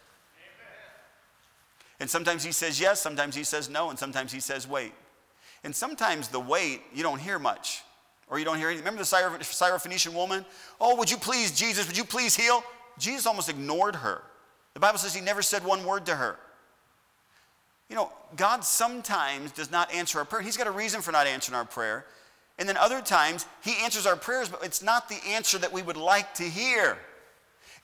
And 1.98 2.10
sometimes 2.10 2.44
he 2.44 2.52
says 2.52 2.78
yes, 2.78 3.00
sometimes 3.00 3.34
he 3.34 3.44
says 3.44 3.70
no, 3.70 3.88
and 3.88 3.98
sometimes 3.98 4.30
he 4.30 4.40
says 4.40 4.68
wait. 4.68 4.92
And 5.64 5.74
sometimes 5.74 6.28
the 6.28 6.38
wait, 6.38 6.82
you 6.94 7.02
don't 7.02 7.18
hear 7.18 7.38
much, 7.38 7.82
or 8.28 8.38
you 8.38 8.44
don't 8.44 8.58
hear 8.58 8.68
anything. 8.68 8.84
Remember 8.84 9.02
the 9.02 9.44
Syrophoenician 9.44 10.12
woman? 10.12 10.44
Oh, 10.80 10.96
would 10.96 11.10
you 11.10 11.16
please, 11.16 11.58
Jesus, 11.58 11.86
would 11.86 11.96
you 11.96 12.04
please 12.04 12.36
heal? 12.36 12.62
Jesus 12.98 13.26
almost 13.26 13.48
ignored 13.48 13.96
her. 13.96 14.22
The 14.74 14.80
Bible 14.80 14.98
says 14.98 15.14
he 15.14 15.22
never 15.22 15.40
said 15.40 15.64
one 15.64 15.84
word 15.86 16.04
to 16.06 16.14
her. 16.14 16.36
You 17.88 17.96
know, 17.96 18.12
God 18.36 18.64
sometimes 18.64 19.52
does 19.52 19.70
not 19.70 19.92
answer 19.94 20.18
our 20.18 20.24
prayer. 20.24 20.42
He's 20.42 20.56
got 20.56 20.66
a 20.66 20.72
reason 20.72 21.00
for 21.00 21.12
not 21.12 21.26
answering 21.26 21.56
our 21.56 21.64
prayer. 21.64 22.04
And 22.58 22.68
then 22.68 22.76
other 22.76 23.00
times, 23.00 23.46
he 23.62 23.76
answers 23.82 24.06
our 24.06 24.16
prayers, 24.16 24.48
but 24.48 24.64
it's 24.64 24.82
not 24.82 25.08
the 25.08 25.18
answer 25.28 25.56
that 25.58 25.72
we 25.72 25.82
would 25.82 25.96
like 25.96 26.34
to 26.34 26.42
hear. 26.42 26.98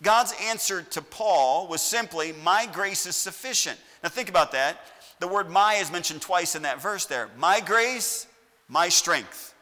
God's 0.02 0.34
answer 0.42 0.82
to 0.82 1.00
Paul 1.00 1.68
was 1.68 1.80
simply, 1.80 2.32
My 2.32 2.66
grace 2.66 3.06
is 3.06 3.16
sufficient. 3.16 3.78
Now 4.02 4.08
think 4.08 4.28
about 4.28 4.52
that. 4.52 4.80
The 5.20 5.28
word 5.28 5.48
my 5.48 5.74
is 5.74 5.92
mentioned 5.92 6.20
twice 6.20 6.56
in 6.56 6.62
that 6.62 6.82
verse 6.82 7.06
there. 7.06 7.28
My 7.38 7.60
grace, 7.60 8.26
my 8.68 8.88
strength. 8.88 9.54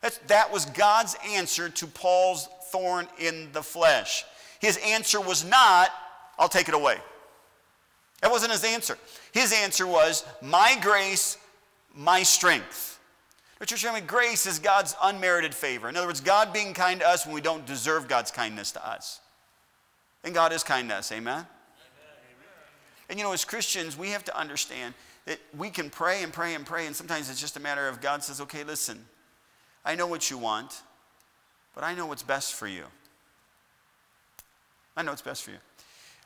That's, 0.00 0.18
that 0.26 0.52
was 0.52 0.64
God's 0.66 1.16
answer 1.28 1.68
to 1.68 1.86
Paul's 1.86 2.48
thorn 2.70 3.06
in 3.18 3.50
the 3.52 3.62
flesh. 3.62 4.24
His 4.60 4.76
answer 4.78 5.20
was 5.20 5.44
not, 5.44 5.90
I'll 6.38 6.48
take 6.48 6.68
it 6.68 6.74
away. 6.74 6.98
That 8.20 8.32
wasn't 8.32 8.52
his 8.52 8.64
answer. 8.64 8.98
His 9.32 9.52
answer 9.52 9.86
was, 9.86 10.24
My 10.42 10.76
grace, 10.80 11.38
my 11.94 12.24
strength. 12.24 12.98
But 13.58 13.68
church 13.68 13.84
family, 13.84 14.00
grace 14.00 14.46
is 14.46 14.58
God's 14.58 14.96
unmerited 15.02 15.54
favor. 15.54 15.88
In 15.88 15.96
other 15.96 16.06
words, 16.06 16.20
God 16.20 16.52
being 16.52 16.74
kind 16.74 17.00
to 17.00 17.08
us 17.08 17.26
when 17.26 17.34
we 17.34 17.40
don't 17.40 17.66
deserve 17.66 18.08
God's 18.08 18.30
kindness 18.30 18.72
to 18.72 18.88
us. 18.88 19.20
And 20.24 20.34
God 20.34 20.52
is 20.52 20.62
kind 20.62 20.88
to 20.88 20.96
us. 20.96 21.12
Amen? 21.12 21.34
Amen? 21.34 21.46
And 23.08 23.18
you 23.18 23.24
know, 23.24 23.32
as 23.32 23.44
Christians, 23.44 23.96
we 23.96 24.10
have 24.10 24.24
to 24.24 24.38
understand 24.38 24.94
that 25.26 25.38
we 25.56 25.70
can 25.70 25.90
pray 25.90 26.22
and 26.22 26.32
pray 26.32 26.54
and 26.54 26.64
pray, 26.64 26.86
and 26.86 26.96
sometimes 26.96 27.30
it's 27.30 27.40
just 27.40 27.56
a 27.56 27.60
matter 27.60 27.86
of 27.88 28.00
God 28.00 28.22
says, 28.22 28.40
okay, 28.40 28.64
listen, 28.64 29.04
I 29.84 29.94
know 29.94 30.06
what 30.06 30.30
you 30.30 30.38
want, 30.38 30.82
but 31.74 31.84
I 31.84 31.94
know 31.94 32.06
what's 32.06 32.22
best 32.22 32.54
for 32.54 32.66
you. 32.66 32.84
I 34.96 35.02
know 35.02 35.12
what's 35.12 35.22
best 35.22 35.42
for 35.44 35.50
you. 35.50 35.58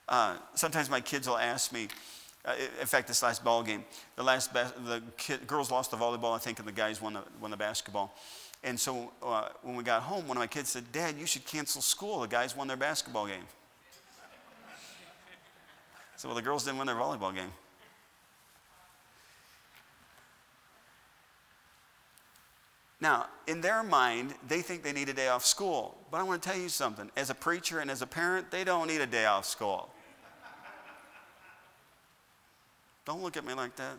Uh, 0.09 0.37
sometimes 0.55 0.89
my 0.89 1.01
kids 1.01 1.29
will 1.29 1.39
ask 1.39 1.73
me, 1.73 1.89
uh, 2.45 2.55
in 2.81 2.87
fact, 2.87 3.07
this 3.07 3.23
last 3.23 3.45
ball 3.45 3.63
game, 3.63 3.85
the 4.17 4.23
last 4.23 4.53
the 4.53 5.03
kid, 5.17 5.47
girls 5.47 5.71
lost 5.71 5.91
the 5.91 5.97
volleyball, 5.97 6.35
I 6.35 6.39
think, 6.39 6.59
and 6.59 6.67
the 6.67 6.73
guys 6.73 7.01
won 7.01 7.15
the, 7.15 7.23
won 7.41 7.51
the 7.51 7.57
basketball. 7.57 8.17
And 8.65 8.79
so 8.79 9.13
uh, 9.23 9.49
when 9.63 9.77
we 9.77 9.85
got 9.85 10.03
home, 10.03 10.27
one 10.27 10.37
of 10.37 10.41
my 10.41 10.47
kids 10.47 10.71
said, 10.71 10.91
Dad, 10.93 11.17
you 11.19 11.27
should 11.27 11.45
cancel 11.45 11.83
school. 11.83 12.21
The 12.21 12.29
guys 12.29 12.57
won 12.57 12.69
their 12.69 12.77
basketball 12.77 13.27
game. 13.27 13.45
So, 16.23 16.29
well, 16.29 16.37
the 16.37 16.43
girls 16.43 16.63
didn't 16.63 16.79
win 16.79 16.87
their 16.87 16.95
volleyball 16.95 17.35
game. 17.35 17.51
Now, 23.01 23.27
in 23.49 23.61
their 23.61 23.83
mind, 23.83 24.35
they 24.47 24.63
think 24.63 24.85
they 24.85 24.93
need 24.93 25.09
a 25.09 25.13
day 25.13 25.27
off 25.27 25.45
school. 25.45 25.99
But 26.13 26.21
I 26.21 26.23
want 26.23 26.41
to 26.41 26.49
tell 26.49 26.57
you 26.57 26.69
something. 26.69 27.11
As 27.17 27.31
a 27.31 27.35
preacher 27.35 27.81
and 27.81 27.91
as 27.91 28.03
a 28.03 28.07
parent, 28.07 28.53
they 28.53 28.63
don't 28.63 28.87
need 28.87 29.01
a 29.01 29.07
day 29.07 29.27
off 29.27 29.47
school. 29.47 29.91
Don't 33.05 33.21
look 33.21 33.37
at 33.37 33.45
me 33.45 33.55
like 33.55 33.75
that. 33.75 33.99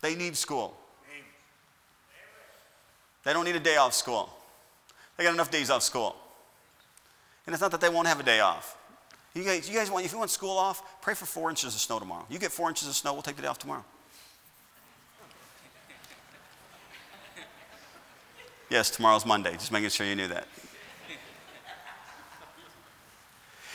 They 0.00 0.16
need 0.16 0.36
school. 0.36 0.76
They 3.22 3.32
don't 3.32 3.44
need 3.44 3.54
a 3.54 3.60
day 3.60 3.76
off 3.76 3.94
school. 3.94 4.30
They 5.16 5.22
got 5.22 5.34
enough 5.34 5.52
days 5.52 5.70
off 5.70 5.84
school. 5.84 6.16
And 7.46 7.54
it's 7.54 7.62
not 7.62 7.70
that 7.70 7.80
they 7.80 7.88
won't 7.88 8.08
have 8.08 8.18
a 8.18 8.24
day 8.24 8.40
off. 8.40 8.78
You 9.34 9.44
guys, 9.44 9.68
you 9.68 9.76
guys 9.76 9.90
want, 9.90 10.04
if 10.04 10.12
you 10.12 10.18
want 10.18 10.30
school 10.30 10.56
off, 10.56 11.00
pray 11.00 11.14
for 11.14 11.24
four 11.24 11.50
inches 11.50 11.74
of 11.74 11.80
snow 11.80 11.98
tomorrow. 11.98 12.26
You 12.28 12.38
get 12.38 12.50
four 12.50 12.68
inches 12.68 12.88
of 12.88 12.94
snow, 12.94 13.12
we'll 13.12 13.22
take 13.22 13.36
the 13.36 13.42
day 13.42 13.48
off 13.48 13.58
tomorrow. 13.58 13.84
yes, 18.68 18.90
tomorrow's 18.90 19.24
Monday, 19.24 19.52
just 19.52 19.70
making 19.70 19.90
sure 19.90 20.06
you 20.06 20.16
knew 20.16 20.28
that. 20.28 20.48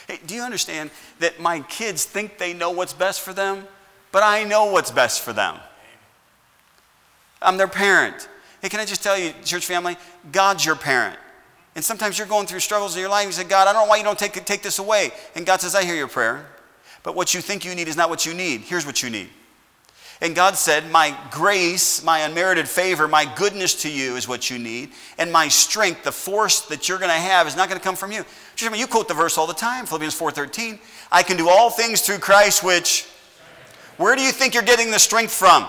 Hey, 0.08 0.20
do 0.26 0.36
you 0.36 0.42
understand 0.42 0.92
that 1.20 1.40
my 1.40 1.62
kids 1.62 2.06
think 2.06 2.38
they 2.38 2.54
know 2.54 2.72
what's 2.72 2.94
best 2.94 3.22
for 3.22 3.34
them? 3.34 3.66
But 4.12 4.24
I 4.24 4.44
know 4.44 4.66
what's 4.66 4.92
best 4.92 5.22
for 5.22 5.34
them. 5.34 5.58
I'm 7.42 7.58
their 7.58 7.68
parent. 7.68 8.30
Hey, 8.62 8.70
can 8.70 8.80
I 8.80 8.86
just 8.86 9.04
tell 9.04 9.18
you, 9.18 9.34
church 9.44 9.66
family, 9.66 9.98
God's 10.32 10.66
your 10.66 10.76
parent. 10.76 11.18
And 11.76 11.84
sometimes 11.84 12.18
you're 12.18 12.28
going 12.28 12.48
through 12.48 12.62
struggles 12.62 12.96
in 12.96 13.02
your 13.02 13.10
life. 13.10 13.26
You 13.26 13.34
say, 13.34 13.44
God, 13.44 13.68
I 13.68 13.74
don't 13.74 13.84
know 13.84 13.90
why 13.90 13.98
you 13.98 14.04
don't 14.04 14.18
take, 14.18 14.34
take 14.46 14.64
this 14.64 14.80
away. 14.80 15.12
And 15.36 15.46
God 15.46 15.60
says, 15.60 15.76
I 15.76 15.84
hear 15.84 15.96
your 15.96 16.08
prayer. 16.08 16.46
But 17.04 17.16
what 17.16 17.34
you 17.34 17.42
think 17.42 17.66
you 17.66 17.76
need 17.76 17.88
is 17.88 17.98
not 17.98 18.10
what 18.10 18.26
you 18.26 18.34
need. 18.34 18.62
Here's 18.62 18.86
what 18.86 19.04
you 19.04 19.10
need. 19.10 19.30
And 20.22 20.34
God 20.34 20.56
said, 20.56 20.90
My 20.90 21.18
grace, 21.30 22.02
my 22.04 22.20
unmerited 22.20 22.70
favor, 22.70 23.08
my 23.08 23.26
goodness 23.36 23.82
to 23.82 23.92
you 23.92 24.16
is 24.16 24.28
what 24.28 24.50
you 24.50 24.58
need. 24.58 24.92
And 25.18 25.32
my 25.32 25.50
strength, 25.50 26.04
the 26.04 26.12
force 26.12 26.62
that 26.68 26.88
you're 26.88 26.98
going 26.98 27.12
to 27.12 27.16
have, 27.16 27.48
is 27.48 27.56
not 27.58 27.68
going 27.68 27.80
to 27.80 27.84
come 27.84 27.98
from 27.98 28.14
you. 28.14 28.24
You 28.74 28.88
quote 28.88 29.10
the 29.10 29.14
verse 29.14 29.38
all 29.38 29.46
the 29.46 29.54
time, 29.54 29.86
Philippians 29.86 30.18
4.13. 30.18 30.80
I 31.12 31.24
can 31.24 31.36
do 31.36 31.50
all 31.50 31.70
things 31.70 32.02
through 32.02 32.20
Christ, 32.20 32.64
which, 32.64 33.06
where 33.98 34.16
do 34.16 34.22
you 34.22 34.32
think 34.32 34.54
you're 34.54 34.64
getting 34.64 34.90
the 34.90 35.00
strength 35.00 35.34
from? 35.34 35.68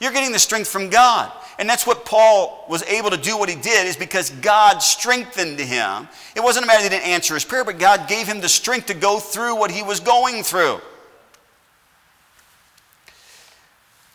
You're 0.00 0.12
getting 0.12 0.32
the 0.32 0.38
strength 0.38 0.68
from 0.68 0.88
God. 0.88 1.30
And 1.58 1.68
that's 1.68 1.86
what 1.86 2.04
Paul 2.04 2.64
was 2.68 2.82
able 2.84 3.10
to 3.10 3.16
do 3.16 3.36
what 3.36 3.48
he 3.48 3.54
did 3.54 3.86
is 3.86 3.96
because 3.96 4.30
God 4.30 4.78
strengthened 4.78 5.58
him. 5.58 6.08
It 6.34 6.40
wasn't 6.40 6.64
a 6.64 6.66
matter 6.66 6.82
that 6.82 6.92
he 6.92 6.98
didn't 6.98 7.10
answer 7.10 7.34
his 7.34 7.44
prayer, 7.44 7.64
but 7.64 7.78
God 7.78 8.08
gave 8.08 8.26
him 8.26 8.40
the 8.40 8.48
strength 8.48 8.86
to 8.86 8.94
go 8.94 9.18
through 9.18 9.56
what 9.56 9.70
he 9.70 9.82
was 9.82 10.00
going 10.00 10.42
through. 10.42 10.80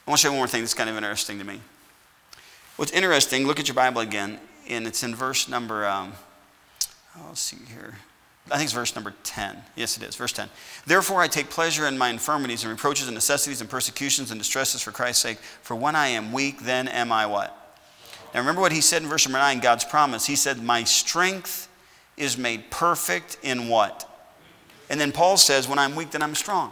I 0.05 0.09
want 0.09 0.19
to 0.19 0.23
show 0.23 0.29
you 0.29 0.33
one 0.33 0.39
more 0.39 0.47
thing 0.47 0.61
that's 0.61 0.73
kind 0.73 0.89
of 0.89 0.95
interesting 0.95 1.37
to 1.39 1.43
me. 1.43 1.59
What's 2.77 2.91
interesting, 2.91 3.45
look 3.45 3.59
at 3.59 3.67
your 3.67 3.75
Bible 3.75 4.01
again, 4.01 4.39
and 4.69 4.87
it's 4.87 5.03
in 5.03 5.13
verse 5.15 5.49
number, 5.49 5.85
um, 5.85 6.13
oh, 7.17 7.25
let's 7.29 7.41
see 7.41 7.57
here. 7.73 7.95
I 8.49 8.55
think 8.55 8.65
it's 8.65 8.73
verse 8.73 8.95
number 8.95 9.13
10. 9.23 9.57
Yes, 9.75 9.97
it 9.97 10.03
is. 10.03 10.15
Verse 10.15 10.31
10. 10.31 10.49
Therefore, 10.85 11.21
I 11.21 11.27
take 11.27 11.49
pleasure 11.49 11.85
in 11.85 11.97
my 11.97 12.09
infirmities 12.09 12.63
and 12.63 12.71
reproaches 12.71 13.07
and 13.07 13.15
necessities 13.15 13.59
and 13.59 13.69
persecutions 13.69 14.31
and 14.31 14.39
distresses 14.39 14.81
for 14.81 14.91
Christ's 14.91 15.21
sake. 15.21 15.37
For 15.37 15.75
when 15.75 15.95
I 15.95 16.07
am 16.07 16.31
weak, 16.31 16.61
then 16.61 16.87
am 16.87 17.11
I 17.11 17.25
what? 17.25 17.53
Now, 18.33 18.39
remember 18.39 18.61
what 18.61 18.71
he 18.71 18.81
said 18.81 19.01
in 19.01 19.09
verse 19.09 19.27
number 19.27 19.39
9, 19.39 19.59
God's 19.59 19.83
promise. 19.83 20.25
He 20.25 20.35
said, 20.35 20.61
My 20.61 20.83
strength 20.83 21.67
is 22.15 22.37
made 22.37 22.69
perfect 22.71 23.37
in 23.43 23.67
what? 23.67 24.09
And 24.89 24.99
then 24.99 25.11
Paul 25.11 25.37
says, 25.37 25.67
When 25.67 25.79
I'm 25.79 25.95
weak, 25.95 26.11
then 26.11 26.21
I'm 26.21 26.35
strong. 26.35 26.71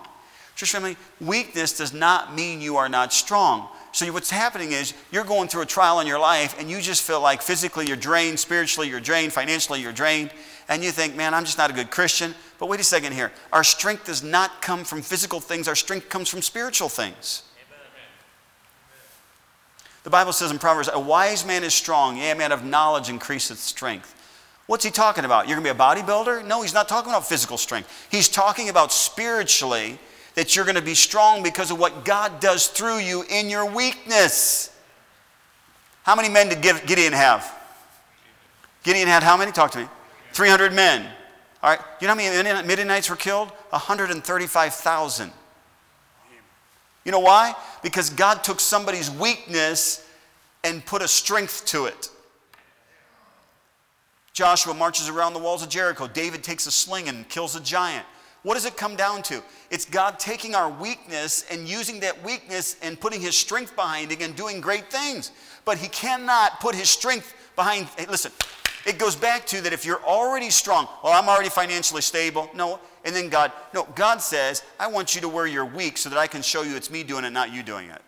Church 0.56 0.72
family, 0.72 0.96
weakness 1.20 1.78
does 1.78 1.94
not 1.94 2.34
mean 2.34 2.62
you 2.62 2.78
are 2.78 2.88
not 2.88 3.12
strong. 3.12 3.68
So 3.96 4.06
what's 4.12 4.30
happening 4.30 4.74
is 4.74 4.94
you're 5.10 5.24
going 5.24 5.48
through 5.48 5.62
a 5.62 5.66
trial 5.66 6.02
in 6.02 6.08
your 6.08 6.20
life 6.20 6.60
and 6.60 6.70
you 6.70 6.82
just 6.82 7.02
feel 7.02 7.22
like 7.22 7.42
physically 7.42 7.88
you're 7.88 7.96
drained, 7.96 8.38
spiritually 8.38 8.90
you're 8.90 9.00
drained, 9.00 9.32
financially 9.32 9.80
you're 9.80 9.94
drained, 9.94 10.32
and 10.68 10.84
you 10.84 10.92
think, 10.92 11.16
man, 11.16 11.34
I'm 11.34 11.46
just 11.46 11.58
not 11.58 11.70
a 11.70 11.74
good 11.74 11.92
Christian. 11.92 12.36
But 12.60 12.68
wait 12.68 12.82
a 12.82 12.84
second 12.84 13.14
here. 13.14 13.32
Our 13.54 13.64
strength 13.64 14.04
does 14.04 14.22
not 14.22 14.62
come 14.62 14.84
from 14.84 15.02
physical 15.02 15.40
things, 15.40 15.70
our 15.70 15.78
strength 15.78 16.10
comes 16.10 16.28
from 16.28 16.42
spiritual 16.42 16.90
things. 16.90 17.44
The 20.04 20.10
Bible 20.10 20.34
says 20.34 20.52
in 20.52 20.60
Proverbs, 20.60 20.90
a 20.92 21.00
wise 21.00 21.46
man 21.46 21.64
is 21.64 21.74
strong, 21.74 22.18
yea, 22.18 22.32
a 22.32 22.36
man 22.36 22.52
of 22.52 22.66
knowledge 22.66 23.08
increaseth 23.08 23.60
strength. 23.60 24.14
What's 24.68 24.84
he 24.84 24.92
talking 24.92 25.24
about? 25.24 25.48
You're 25.48 25.56
going 25.56 25.66
to 25.66 25.74
be 25.74 25.80
a 25.80 25.82
bodybuilder? 25.82 26.46
No, 26.46 26.64
he's 26.64 26.74
not 26.74 26.90
talking 26.90 27.12
about 27.12 27.26
physical 27.26 27.58
strength. 27.58 28.08
He's 28.12 28.28
talking 28.28 28.68
about 28.68 28.92
spiritually 28.92 30.00
that 30.36 30.56
you're 30.56 30.66
going 30.66 30.76
to 30.76 30.82
be 30.82 30.96
strong 30.96 31.42
because 31.42 31.72
of 31.72 31.80
what 31.80 32.06
God 32.06 32.40
does 32.40 32.68
through 32.68 33.00
you 33.00 33.24
in 33.30 33.50
your 33.50 33.66
weakness. 33.70 34.72
How 36.04 36.16
many 36.16 36.30
men 36.30 36.50
did 36.50 36.62
Gideon 36.62 37.14
have? 37.14 37.52
Gideon 38.84 39.08
had 39.08 39.24
how 39.24 39.36
many? 39.36 39.52
Talk 39.52 39.72
to 39.72 39.80
me. 39.80 39.88
300 40.34 40.74
men. 40.74 41.06
All 41.64 41.72
right. 41.72 41.80
You 42.00 42.08
know 42.08 42.14
how 42.14 42.44
many 42.44 42.68
Midianites 42.68 43.10
were 43.10 43.16
killed? 43.16 43.50
135,000. 43.70 45.32
You 47.06 47.12
know 47.12 47.20
why? 47.20 47.56
Because 47.82 48.10
God 48.10 48.44
took 48.44 48.60
somebody's 48.60 49.10
weakness 49.10 50.08
and 50.64 50.86
put 50.86 51.02
a 51.02 51.08
strength 51.08 51.66
to 51.68 51.86
it. 51.86 52.10
Joshua 54.34 54.74
marches 54.74 55.08
around 55.08 55.34
the 55.34 55.40
walls 55.40 55.64
of 55.64 55.70
Jericho. 55.70 56.08
David 56.08 56.44
takes 56.44 56.68
a 56.68 56.72
sling 56.72 57.08
and 57.08 57.28
kills 57.30 57.56
a 57.56 57.62
giant. 57.62 58.06
What 58.46 58.54
does 58.54 58.66
it 58.66 58.78
come 58.78 58.96
down 58.96 59.24
to? 59.24 59.42
It's 59.72 59.86
God 59.86 60.20
taking 60.20 60.54
our 60.54 60.70
weakness 60.70 61.46
and 61.50 61.68
using 61.68 62.00
that 62.02 62.24
weakness 62.24 62.76
and 62.84 63.00
putting 63.00 63.20
His 63.20 63.36
strength 63.36 63.76
behind 63.76 64.12
it 64.12 64.22
and 64.22 64.36
doing 64.36 64.62
great 64.62 64.92
things. 64.92 65.32
But 65.66 65.80
He 65.80 65.88
cannot 65.88 66.60
put 66.60 66.76
His 66.76 66.88
strength 66.88 67.34
behind. 67.56 67.88
Hey, 67.98 68.06
listen, 68.06 68.32
it 68.86 69.00
goes 69.00 69.16
back 69.16 69.48
to 69.48 69.62
that 69.62 69.74
if 69.74 69.84
you're 69.84 70.04
already 70.04 70.52
strong, 70.52 70.88
well, 71.04 71.14
I'm 71.14 71.28
already 71.28 71.50
financially 71.50 72.04
stable. 72.04 72.48
No, 72.54 72.80
and 73.04 73.16
then 73.16 73.30
God, 73.30 73.52
no, 73.74 73.88
God 73.96 74.22
says, 74.22 74.62
I 74.80 74.86
want 74.86 75.16
you 75.16 75.22
to 75.22 75.28
where 75.28 75.48
you're 75.48 75.66
weak 75.66 75.98
so 75.98 76.10
that 76.10 76.20
I 76.20 76.28
can 76.28 76.44
show 76.44 76.62
you 76.62 76.76
it's 76.76 76.92
me 76.92 77.02
doing 77.02 77.26
it, 77.26 77.32
not 77.32 77.52
you 77.52 77.64
doing 77.64 77.90
it. 77.90 78.02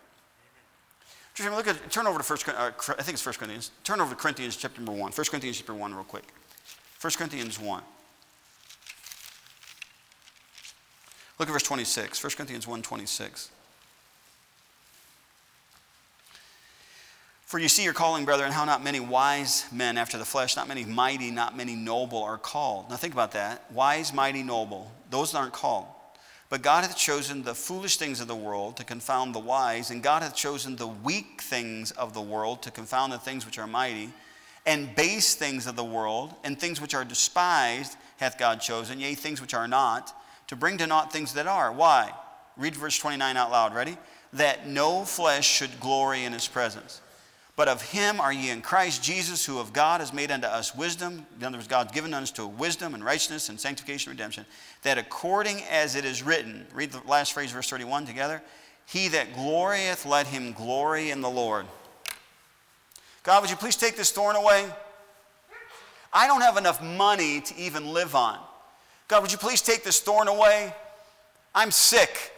Look 1.39 1.67
at, 1.67 1.89
turn 1.89 2.05
over 2.05 2.19
to 2.19 2.23
First, 2.23 2.47
uh, 2.47 2.71
I 2.77 3.01
think 3.01 3.13
it's 3.13 3.23
First 3.23 3.39
Corinthians. 3.39 3.71
Turn 3.83 3.99
over 3.99 4.13
to 4.13 4.15
Corinthians 4.15 4.55
chapter 4.55 4.81
number 4.81 5.01
1. 5.01 5.13
First 5.13 5.31
Corinthians 5.31 5.57
chapter 5.57 5.73
1 5.73 5.95
real 5.95 6.03
quick. 6.03 6.25
First 6.99 7.17
Corinthians 7.17 7.59
1. 7.59 7.81
Look 11.39 11.49
at 11.49 11.51
verse 11.51 11.63
26, 11.63 12.23
1 12.23 12.31
Corinthians 12.31 12.67
1 12.67 12.81
26. 12.81 13.49
For 17.45 17.59
you 17.59 17.69
see 17.69 17.85
your 17.85 17.93
calling, 17.93 18.25
brethren, 18.25 18.51
how 18.51 18.65
not 18.65 18.83
many 18.83 18.99
wise 18.99 19.65
men 19.71 19.97
after 19.97 20.17
the 20.17 20.25
flesh, 20.25 20.57
not 20.57 20.67
many 20.67 20.83
mighty, 20.83 21.31
not 21.31 21.55
many 21.55 21.77
noble 21.77 22.21
are 22.21 22.37
called. 22.37 22.89
Now 22.89 22.97
think 22.97 23.13
about 23.13 23.31
that. 23.31 23.71
Wise, 23.71 24.11
mighty, 24.11 24.43
noble. 24.43 24.91
Those 25.09 25.33
aren't 25.33 25.53
called. 25.53 25.85
But 26.49 26.61
God 26.61 26.83
hath 26.83 26.97
chosen 26.97 27.43
the 27.43 27.55
foolish 27.55 27.95
things 27.95 28.19
of 28.19 28.27
the 28.27 28.35
world 28.35 28.75
to 28.77 28.83
confound 28.83 29.33
the 29.33 29.39
wise, 29.39 29.91
and 29.91 30.03
God 30.03 30.23
hath 30.23 30.35
chosen 30.35 30.75
the 30.75 30.87
weak 30.87 31.41
things 31.41 31.91
of 31.91 32.13
the 32.13 32.21
world 32.21 32.63
to 32.63 32.71
confound 32.71 33.13
the 33.13 33.17
things 33.17 33.45
which 33.45 33.57
are 33.57 33.67
mighty, 33.67 34.09
and 34.65 34.93
base 34.95 35.35
things 35.35 35.67
of 35.67 35.77
the 35.77 35.83
world, 35.85 36.33
and 36.43 36.59
things 36.59 36.81
which 36.81 36.93
are 36.93 37.05
despised 37.05 37.95
hath 38.17 38.37
God 38.37 38.59
chosen, 38.59 38.99
yea, 38.99 39.13
things 39.15 39.39
which 39.39 39.53
are 39.53 39.69
not 39.69 40.13
to 40.47 40.55
bring 40.55 40.77
to 40.77 40.87
naught 40.87 41.11
things 41.11 41.33
that 41.33 41.47
are. 41.47 41.71
Why? 41.71 42.13
Read 42.55 42.75
verse 42.75 42.97
29 42.97 43.37
out 43.37 43.51
loud. 43.51 43.75
Ready? 43.75 43.97
That 44.33 44.67
no 44.67 45.05
flesh 45.05 45.47
should 45.47 45.79
glory 45.79 46.23
in 46.25 46.33
his 46.33 46.47
presence. 46.47 47.01
But 47.55 47.67
of 47.67 47.81
him 47.81 48.21
are 48.21 48.31
ye 48.31 48.51
in 48.51 48.61
Christ 48.61 49.03
Jesus, 49.03 49.43
who 49.43 49.57
of 49.57 49.73
God 49.73 49.99
has 49.99 50.13
made 50.13 50.29
unto 50.29 50.45
us 50.45 50.75
wisdom. 50.75 51.25
In 51.39 51.43
other 51.43 51.57
words, 51.57 51.67
God's 51.67 51.91
given 51.91 52.13
unto 52.13 52.43
us 52.43 52.53
wisdom 52.57 52.93
and 52.93 53.03
righteousness 53.03 53.49
and 53.49 53.59
sanctification 53.59 54.11
and 54.11 54.19
redemption. 54.19 54.45
That 54.83 54.99
according 54.99 55.63
as 55.63 55.95
it 55.95 56.05
is 56.05 56.21
written, 56.21 56.67
read 56.71 56.91
the 56.91 57.01
last 57.07 57.33
phrase, 57.33 57.51
verse 57.51 57.69
31 57.69 58.05
together. 58.05 58.43
He 58.85 59.07
that 59.09 59.33
glorieth, 59.33 60.05
let 60.05 60.27
him 60.27 60.53
glory 60.53 61.09
in 61.09 61.21
the 61.21 61.29
Lord. 61.29 61.65
God, 63.23 63.41
would 63.41 63.49
you 63.49 63.57
please 63.57 63.75
take 63.75 63.97
this 63.97 64.11
thorn 64.11 64.35
away? 64.35 64.67
I 66.13 66.27
don't 66.27 66.41
have 66.41 66.57
enough 66.57 66.81
money 66.81 67.41
to 67.41 67.57
even 67.57 67.91
live 67.91 68.15
on. 68.15 68.39
God, 69.07 69.21
would 69.21 69.31
you 69.31 69.37
please 69.37 69.61
take 69.61 69.83
this 69.83 69.99
thorn 69.99 70.27
away? 70.27 70.73
I'm 71.55 71.71
sick 71.71 72.33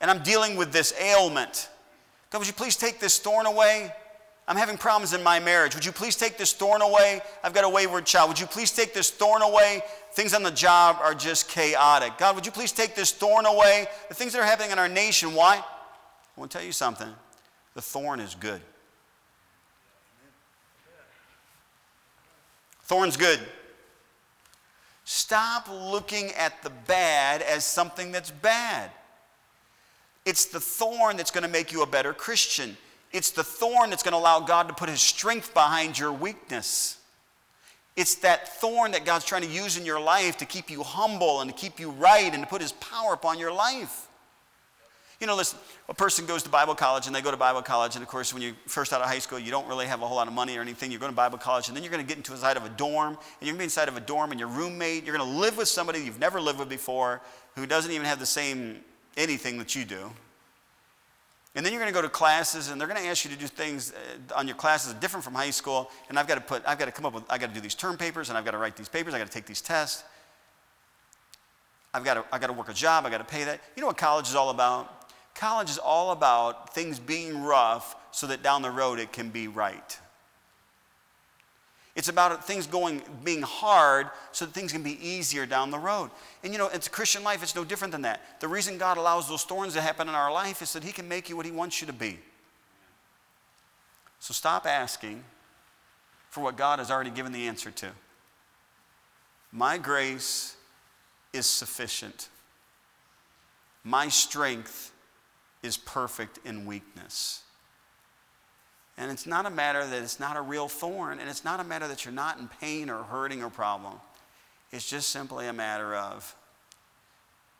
and 0.00 0.10
I'm 0.10 0.22
dealing 0.22 0.56
with 0.56 0.72
this 0.72 0.92
ailment. 1.00 1.68
God, 2.30 2.38
would 2.38 2.48
you 2.48 2.54
please 2.54 2.76
take 2.76 2.98
this 2.98 3.18
thorn 3.18 3.46
away? 3.46 3.92
I'm 4.48 4.56
having 4.56 4.76
problems 4.76 5.14
in 5.14 5.22
my 5.22 5.38
marriage. 5.38 5.74
Would 5.74 5.84
you 5.84 5.92
please 5.92 6.16
take 6.16 6.36
this 6.36 6.52
thorn 6.52 6.82
away? 6.82 7.20
I've 7.44 7.54
got 7.54 7.64
a 7.64 7.68
wayward 7.68 8.04
child. 8.04 8.28
Would 8.28 8.40
you 8.40 8.46
please 8.46 8.72
take 8.72 8.92
this 8.92 9.10
thorn 9.10 9.40
away? 9.40 9.82
Things 10.12 10.34
on 10.34 10.42
the 10.42 10.50
job 10.50 10.96
are 11.00 11.14
just 11.14 11.48
chaotic. 11.48 12.18
God, 12.18 12.34
would 12.34 12.44
you 12.44 12.52
please 12.52 12.72
take 12.72 12.96
this 12.96 13.12
thorn 13.12 13.46
away? 13.46 13.86
The 14.08 14.14
things 14.14 14.32
that 14.32 14.40
are 14.40 14.44
happening 14.44 14.72
in 14.72 14.78
our 14.78 14.88
nation, 14.88 15.34
why? 15.34 15.56
I 15.56 16.40
want 16.40 16.50
to 16.50 16.58
tell 16.58 16.66
you 16.66 16.72
something. 16.72 17.08
The 17.74 17.82
thorn 17.82 18.18
is 18.18 18.34
good. 18.34 18.60
Thorn's 22.82 23.16
good. 23.16 23.40
Stop 25.04 25.68
looking 25.68 26.30
at 26.32 26.62
the 26.62 26.70
bad 26.86 27.42
as 27.42 27.64
something 27.64 28.12
that's 28.12 28.30
bad. 28.30 28.90
It's 30.24 30.46
the 30.46 30.60
thorn 30.60 31.16
that's 31.16 31.30
going 31.30 31.42
to 31.42 31.50
make 31.50 31.72
you 31.72 31.82
a 31.82 31.86
better 31.86 32.12
Christian. 32.12 32.76
It's 33.12 33.30
the 33.30 33.42
thorn 33.42 33.90
that's 33.90 34.02
going 34.02 34.12
to 34.12 34.18
allow 34.18 34.40
God 34.40 34.68
to 34.68 34.74
put 34.74 34.88
his 34.88 35.02
strength 35.02 35.52
behind 35.52 35.98
your 35.98 36.12
weakness. 36.12 36.98
It's 37.96 38.14
that 38.16 38.48
thorn 38.60 38.92
that 38.92 39.04
God's 39.04 39.24
trying 39.24 39.42
to 39.42 39.48
use 39.48 39.76
in 39.76 39.84
your 39.84 40.00
life 40.00 40.38
to 40.38 40.46
keep 40.46 40.70
you 40.70 40.82
humble 40.82 41.40
and 41.40 41.50
to 41.50 41.56
keep 41.56 41.78
you 41.78 41.90
right 41.90 42.32
and 42.32 42.42
to 42.42 42.48
put 42.48 42.62
his 42.62 42.72
power 42.72 43.12
upon 43.12 43.38
your 43.38 43.52
life. 43.52 44.08
You 45.22 45.28
know, 45.28 45.36
listen, 45.36 45.56
a 45.88 45.94
person 45.94 46.26
goes 46.26 46.42
to 46.42 46.48
Bible 46.48 46.74
college 46.74 47.06
and 47.06 47.14
they 47.14 47.22
go 47.22 47.30
to 47.30 47.36
Bible 47.36 47.62
college, 47.62 47.94
and 47.94 48.02
of 48.02 48.08
course, 48.08 48.34
when 48.34 48.42
you're 48.42 48.56
first 48.66 48.92
out 48.92 49.00
of 49.00 49.06
high 49.06 49.20
school, 49.20 49.38
you 49.38 49.52
don't 49.52 49.68
really 49.68 49.86
have 49.86 50.02
a 50.02 50.06
whole 50.08 50.16
lot 50.16 50.26
of 50.26 50.34
money 50.34 50.58
or 50.58 50.62
anything. 50.62 50.90
You're 50.90 50.98
going 50.98 51.12
to 51.12 51.16
Bible 51.16 51.38
college, 51.38 51.68
and 51.68 51.76
then 51.76 51.84
you're 51.84 51.92
going 51.92 52.04
to 52.04 52.08
get 52.08 52.16
into 52.16 52.32
the 52.32 52.38
side 52.38 52.56
of 52.56 52.64
a 52.64 52.68
dorm, 52.70 53.10
and 53.10 53.18
you're 53.40 53.52
going 53.52 53.54
to 53.54 53.58
be 53.58 53.64
inside 53.66 53.86
of 53.86 53.96
a 53.96 54.00
dorm, 54.00 54.32
and 54.32 54.40
your 54.40 54.48
roommate, 54.48 55.04
you're 55.04 55.16
going 55.16 55.30
to 55.30 55.38
live 55.38 55.56
with 55.56 55.68
somebody 55.68 56.00
you've 56.00 56.18
never 56.18 56.40
lived 56.40 56.58
with 56.58 56.68
before 56.68 57.20
who 57.54 57.66
doesn't 57.68 57.92
even 57.92 58.04
have 58.04 58.18
the 58.18 58.26
same 58.26 58.80
anything 59.16 59.58
that 59.58 59.76
you 59.76 59.84
do. 59.84 60.10
And 61.54 61.64
then 61.64 61.72
you're 61.72 61.80
going 61.80 61.92
to 61.92 61.96
go 61.96 62.02
to 62.02 62.08
classes, 62.08 62.70
and 62.70 62.80
they're 62.80 62.88
going 62.88 63.00
to 63.00 63.06
ask 63.06 63.24
you 63.24 63.30
to 63.30 63.36
do 63.36 63.46
things 63.46 63.92
uh, 63.92 64.34
on 64.34 64.48
your 64.48 64.56
classes 64.56 64.92
different 64.94 65.22
from 65.22 65.34
high 65.34 65.50
school. 65.50 65.88
And 66.08 66.18
I've 66.18 66.26
got 66.26 66.34
to 66.34 66.40
put, 66.40 66.64
I've 66.66 66.80
got 66.80 66.86
to 66.86 66.90
come 66.90 67.06
up 67.06 67.14
with, 67.14 67.22
I've 67.30 67.40
got 67.40 67.50
to 67.50 67.54
do 67.54 67.60
these 67.60 67.76
term 67.76 67.96
papers, 67.96 68.28
and 68.28 68.36
I've 68.36 68.44
got 68.44 68.50
to 68.50 68.58
write 68.58 68.74
these 68.74 68.88
papers, 68.88 69.14
I've 69.14 69.20
got 69.20 69.28
to 69.28 69.32
take 69.32 69.46
these 69.46 69.60
tests. 69.60 70.02
I've 71.94 72.04
got 72.04 72.14
to, 72.14 72.24
I've 72.32 72.40
got 72.40 72.46
to 72.46 72.54
work 72.54 72.70
a 72.70 72.74
job, 72.74 73.04
I've 73.04 73.12
got 73.12 73.18
to 73.18 73.24
pay 73.24 73.44
that. 73.44 73.60
You 73.76 73.82
know 73.82 73.86
what 73.86 73.98
college 73.98 74.26
is 74.28 74.34
all 74.34 74.50
about? 74.50 75.01
College 75.34 75.70
is 75.70 75.78
all 75.78 76.12
about 76.12 76.74
things 76.74 76.98
being 76.98 77.42
rough 77.42 77.96
so 78.10 78.26
that 78.26 78.42
down 78.42 78.62
the 78.62 78.70
road 78.70 78.98
it 78.98 79.12
can 79.12 79.30
be 79.30 79.48
right. 79.48 79.98
It's 81.94 82.08
about 82.08 82.46
things 82.46 82.66
going 82.66 83.02
being 83.22 83.42
hard 83.42 84.08
so 84.32 84.46
that 84.46 84.54
things 84.54 84.72
can 84.72 84.82
be 84.82 84.98
easier 85.06 85.44
down 85.44 85.70
the 85.70 85.78
road. 85.78 86.10
And 86.42 86.52
you 86.52 86.58
know, 86.58 86.68
it's 86.68 86.88
Christian 86.88 87.22
life, 87.22 87.42
it's 87.42 87.54
no 87.54 87.64
different 87.64 87.92
than 87.92 88.02
that. 88.02 88.40
The 88.40 88.48
reason 88.48 88.78
God 88.78 88.96
allows 88.96 89.28
those 89.28 89.44
thorns 89.44 89.74
to 89.74 89.82
happen 89.82 90.08
in 90.08 90.14
our 90.14 90.32
life 90.32 90.62
is 90.62 90.72
that 90.72 90.84
He 90.84 90.92
can 90.92 91.06
make 91.06 91.28
you 91.28 91.36
what 91.36 91.44
He 91.44 91.52
wants 91.52 91.80
you 91.80 91.86
to 91.86 91.92
be. 91.92 92.18
So 94.20 94.32
stop 94.32 94.66
asking 94.66 95.22
for 96.30 96.40
what 96.40 96.56
God 96.56 96.78
has 96.78 96.90
already 96.90 97.10
given 97.10 97.32
the 97.32 97.46
answer 97.46 97.70
to. 97.70 97.90
My 99.50 99.76
grace 99.76 100.56
is 101.34 101.44
sufficient. 101.44 102.30
My 103.84 104.08
strength 104.08 104.92
is 105.62 105.76
perfect 105.76 106.38
in 106.44 106.66
weakness. 106.66 107.42
And 108.98 109.10
it's 109.10 109.26
not 109.26 109.46
a 109.46 109.50
matter 109.50 109.86
that 109.86 110.02
it's 110.02 110.20
not 110.20 110.36
a 110.36 110.40
real 110.40 110.68
thorn, 110.68 111.18
and 111.18 111.28
it's 111.28 111.44
not 111.44 111.60
a 111.60 111.64
matter 111.64 111.88
that 111.88 112.04
you're 112.04 112.12
not 112.12 112.38
in 112.38 112.48
pain 112.48 112.90
or 112.90 113.02
hurting 113.04 113.42
or 113.42 113.50
problem. 113.50 113.94
It's 114.70 114.88
just 114.88 115.08
simply 115.08 115.46
a 115.46 115.52
matter 115.52 115.94
of, 115.94 116.34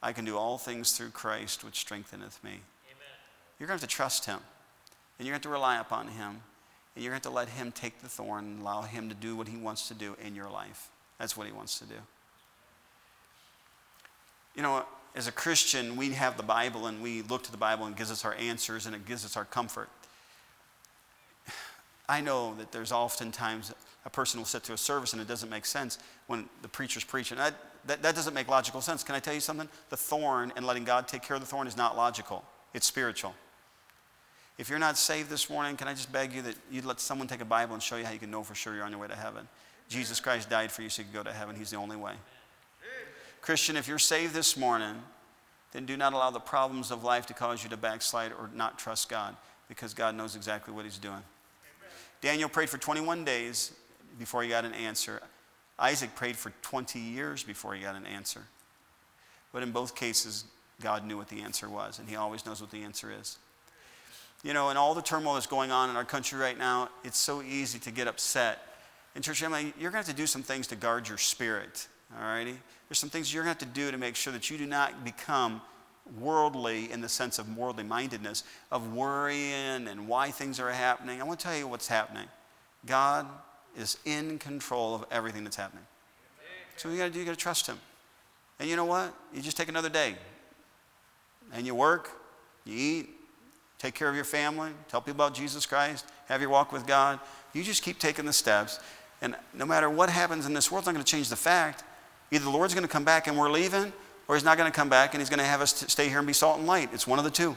I 0.02 0.12
can 0.12 0.24
do 0.24 0.36
all 0.36 0.58
things 0.58 0.92
through 0.92 1.10
Christ, 1.10 1.64
which 1.64 1.76
strengtheneth 1.76 2.42
me. 2.42 2.50
Amen. 2.50 2.60
You're 3.58 3.66
going 3.66 3.78
to 3.78 3.82
have 3.82 3.90
to 3.90 3.94
trust 3.94 4.26
Him, 4.26 4.38
and 5.18 5.26
you're 5.26 5.32
going 5.32 5.40
to 5.40 5.48
have 5.48 5.52
to 5.54 5.58
rely 5.60 5.78
upon 5.78 6.08
Him, 6.08 6.42
and 6.94 7.02
you're 7.02 7.12
going 7.12 7.20
to 7.20 7.28
have 7.28 7.34
to 7.34 7.36
let 7.36 7.48
Him 7.48 7.72
take 7.72 8.00
the 8.02 8.08
thorn 8.08 8.44
and 8.44 8.60
allow 8.60 8.82
Him 8.82 9.08
to 9.08 9.14
do 9.14 9.34
what 9.36 9.48
He 9.48 9.56
wants 9.56 9.88
to 9.88 9.94
do 9.94 10.16
in 10.24 10.34
your 10.34 10.50
life. 10.50 10.90
That's 11.18 11.36
what 11.36 11.46
He 11.46 11.52
wants 11.52 11.78
to 11.78 11.86
do. 11.86 11.94
You 14.54 14.62
know, 14.62 14.84
as 15.14 15.26
a 15.26 15.32
Christian, 15.32 15.96
we 15.96 16.10
have 16.10 16.36
the 16.36 16.42
Bible 16.42 16.86
and 16.86 17.02
we 17.02 17.22
look 17.22 17.42
to 17.44 17.50
the 17.50 17.58
Bible 17.58 17.86
and 17.86 17.96
gives 17.96 18.10
us 18.10 18.24
our 18.24 18.34
answers 18.34 18.86
and 18.86 18.94
it 18.94 19.04
gives 19.04 19.24
us 19.24 19.36
our 19.36 19.44
comfort. 19.44 19.88
I 22.08 22.20
know 22.20 22.54
that 22.56 22.72
there's 22.72 22.92
oftentimes 22.92 23.72
a 24.04 24.10
person 24.10 24.40
will 24.40 24.46
sit 24.46 24.62
through 24.62 24.74
a 24.74 24.78
service 24.78 25.12
and 25.12 25.22
it 25.22 25.28
doesn't 25.28 25.50
make 25.50 25.66
sense 25.66 25.98
when 26.26 26.48
the 26.62 26.68
preacher's 26.68 27.04
preaching. 27.04 27.38
That, 27.38 27.54
that, 27.86 28.02
that 28.02 28.14
doesn't 28.14 28.34
make 28.34 28.48
logical 28.48 28.80
sense. 28.80 29.04
Can 29.04 29.14
I 29.14 29.20
tell 29.20 29.34
you 29.34 29.40
something? 29.40 29.68
The 29.90 29.96
thorn 29.96 30.52
and 30.56 30.66
letting 30.66 30.84
God 30.84 31.06
take 31.06 31.22
care 31.22 31.36
of 31.36 31.40
the 31.40 31.46
thorn 31.46 31.66
is 31.66 31.76
not 31.76 31.96
logical, 31.96 32.44
it's 32.74 32.86
spiritual. 32.86 33.34
If 34.58 34.68
you're 34.68 34.78
not 34.78 34.98
saved 34.98 35.30
this 35.30 35.48
morning, 35.48 35.76
can 35.76 35.88
I 35.88 35.94
just 35.94 36.12
beg 36.12 36.32
you 36.32 36.42
that 36.42 36.54
you'd 36.70 36.84
let 36.84 37.00
someone 37.00 37.26
take 37.26 37.40
a 37.40 37.46
Bible 37.46 37.74
and 37.74 37.82
show 37.82 37.96
you 37.96 38.04
how 38.04 38.12
you 38.12 38.18
can 38.18 38.30
know 38.30 38.42
for 38.42 38.54
sure 38.54 38.74
you're 38.74 38.84
on 38.84 38.90
your 38.90 39.00
way 39.00 39.08
to 39.08 39.16
heaven? 39.16 39.48
Jesus 39.88 40.20
Christ 40.20 40.50
died 40.50 40.70
for 40.70 40.82
you 40.82 40.88
so 40.88 41.02
you 41.02 41.06
could 41.06 41.14
go 41.14 41.22
to 41.22 41.32
heaven. 41.32 41.56
He's 41.56 41.70
the 41.70 41.76
only 41.76 41.96
way. 41.96 42.12
Christian, 43.42 43.76
if 43.76 43.86
you're 43.86 43.98
saved 43.98 44.32
this 44.32 44.56
morning, 44.56 45.02
then 45.72 45.84
do 45.84 45.96
not 45.96 46.14
allow 46.14 46.30
the 46.30 46.40
problems 46.40 46.90
of 46.90 47.04
life 47.04 47.26
to 47.26 47.34
cause 47.34 47.62
you 47.62 47.68
to 47.70 47.76
backslide 47.76 48.32
or 48.32 48.48
not 48.54 48.78
trust 48.78 49.10
God 49.10 49.36
because 49.68 49.92
God 49.92 50.14
knows 50.14 50.34
exactly 50.34 50.72
what 50.72 50.84
He's 50.84 50.98
doing. 50.98 51.14
Amen. 51.14 51.92
Daniel 52.22 52.48
prayed 52.48 52.70
for 52.70 52.78
21 52.78 53.24
days 53.24 53.72
before 54.18 54.42
he 54.42 54.48
got 54.48 54.64
an 54.64 54.74
answer. 54.74 55.20
Isaac 55.78 56.14
prayed 56.14 56.36
for 56.36 56.52
20 56.62 56.98
years 56.98 57.42
before 57.42 57.74
he 57.74 57.82
got 57.82 57.96
an 57.96 58.06
answer. 58.06 58.42
But 59.52 59.62
in 59.62 59.72
both 59.72 59.94
cases, 59.94 60.44
God 60.80 61.06
knew 61.06 61.16
what 61.16 61.28
the 61.28 61.40
answer 61.42 61.68
was, 61.68 61.98
and 61.98 62.08
He 62.08 62.16
always 62.16 62.44
knows 62.44 62.60
what 62.60 62.70
the 62.70 62.82
answer 62.82 63.12
is. 63.18 63.38
You 64.42 64.54
know, 64.54 64.70
in 64.70 64.76
all 64.76 64.94
the 64.94 65.02
turmoil 65.02 65.34
that's 65.34 65.46
going 65.46 65.70
on 65.70 65.88
in 65.88 65.96
our 65.96 66.04
country 66.04 66.38
right 66.38 66.58
now, 66.58 66.88
it's 67.04 67.18
so 67.18 67.42
easy 67.42 67.78
to 67.80 67.90
get 67.90 68.08
upset. 68.08 68.58
And, 69.14 69.22
church 69.22 69.40
family, 69.40 69.72
you're 69.78 69.92
going 69.92 70.02
to 70.02 70.08
have 70.08 70.16
to 70.16 70.20
do 70.20 70.26
some 70.26 70.42
things 70.42 70.66
to 70.68 70.76
guard 70.76 71.08
your 71.08 71.18
spirit, 71.18 71.86
all 72.18 72.24
righty? 72.24 72.56
There's 72.88 72.98
some 72.98 73.10
things 73.10 73.32
you're 73.32 73.44
going 73.44 73.56
to 73.56 73.64
have 73.64 73.72
to 73.74 73.80
do 73.80 73.90
to 73.90 73.98
make 73.98 74.16
sure 74.16 74.32
that 74.32 74.50
you 74.50 74.58
do 74.58 74.66
not 74.66 75.04
become 75.04 75.60
worldly 76.18 76.90
in 76.90 77.00
the 77.00 77.08
sense 77.08 77.38
of 77.38 77.56
worldly 77.56 77.84
mindedness, 77.84 78.44
of 78.70 78.92
worrying 78.92 79.88
and 79.88 80.08
why 80.08 80.30
things 80.30 80.58
are 80.60 80.70
happening. 80.70 81.20
I 81.20 81.24
want 81.24 81.38
to 81.40 81.44
tell 81.44 81.56
you 81.56 81.66
what's 81.68 81.88
happening. 81.88 82.26
God 82.84 83.26
is 83.76 83.98
in 84.04 84.38
control 84.38 84.94
of 84.94 85.04
everything 85.10 85.44
that's 85.44 85.56
happening. 85.56 85.84
So 86.76 86.88
you 86.88 86.98
got 86.98 87.04
to 87.06 87.10
do, 87.10 87.20
you 87.20 87.24
got 87.24 87.32
to 87.32 87.36
trust 87.36 87.66
Him. 87.66 87.78
And 88.58 88.68
you 88.68 88.76
know 88.76 88.84
what? 88.84 89.14
You 89.32 89.40
just 89.42 89.56
take 89.56 89.68
another 89.68 89.88
day. 89.88 90.16
And 91.52 91.66
you 91.66 91.74
work, 91.74 92.10
you 92.64 92.74
eat, 92.76 93.10
take 93.78 93.94
care 93.94 94.08
of 94.08 94.14
your 94.14 94.24
family, 94.24 94.70
tell 94.88 95.00
people 95.00 95.24
about 95.24 95.34
Jesus 95.34 95.66
Christ, 95.66 96.06
have 96.26 96.40
your 96.40 96.50
walk 96.50 96.72
with 96.72 96.86
God. 96.86 97.20
You 97.52 97.62
just 97.62 97.82
keep 97.82 97.98
taking 97.98 98.24
the 98.24 98.32
steps. 98.32 98.80
And 99.20 99.36
no 99.54 99.66
matter 99.66 99.88
what 99.90 100.10
happens 100.10 100.46
in 100.46 100.54
this 100.54 100.70
world, 100.70 100.82
it's 100.82 100.86
not 100.86 100.94
going 100.94 101.04
to 101.04 101.10
change 101.10 101.28
the 101.28 101.36
fact. 101.36 101.84
Either 102.32 102.44
the 102.44 102.50
Lord's 102.50 102.74
going 102.74 102.82
to 102.86 102.92
come 102.92 103.04
back 103.04 103.28
and 103.28 103.38
we're 103.38 103.50
leaving, 103.50 103.92
or 104.26 104.34
He's 104.34 104.44
not 104.44 104.56
going 104.56 104.70
to 104.70 104.74
come 104.74 104.88
back 104.88 105.12
and 105.14 105.20
He's 105.20 105.28
going 105.28 105.38
to 105.38 105.44
have 105.44 105.60
us 105.60 105.84
stay 105.86 106.08
here 106.08 106.18
and 106.18 106.26
be 106.26 106.32
salt 106.32 106.58
and 106.58 106.66
light. 106.66 106.88
It's 106.92 107.06
one 107.06 107.18
of 107.18 107.24
the 107.24 107.30
two. 107.30 107.56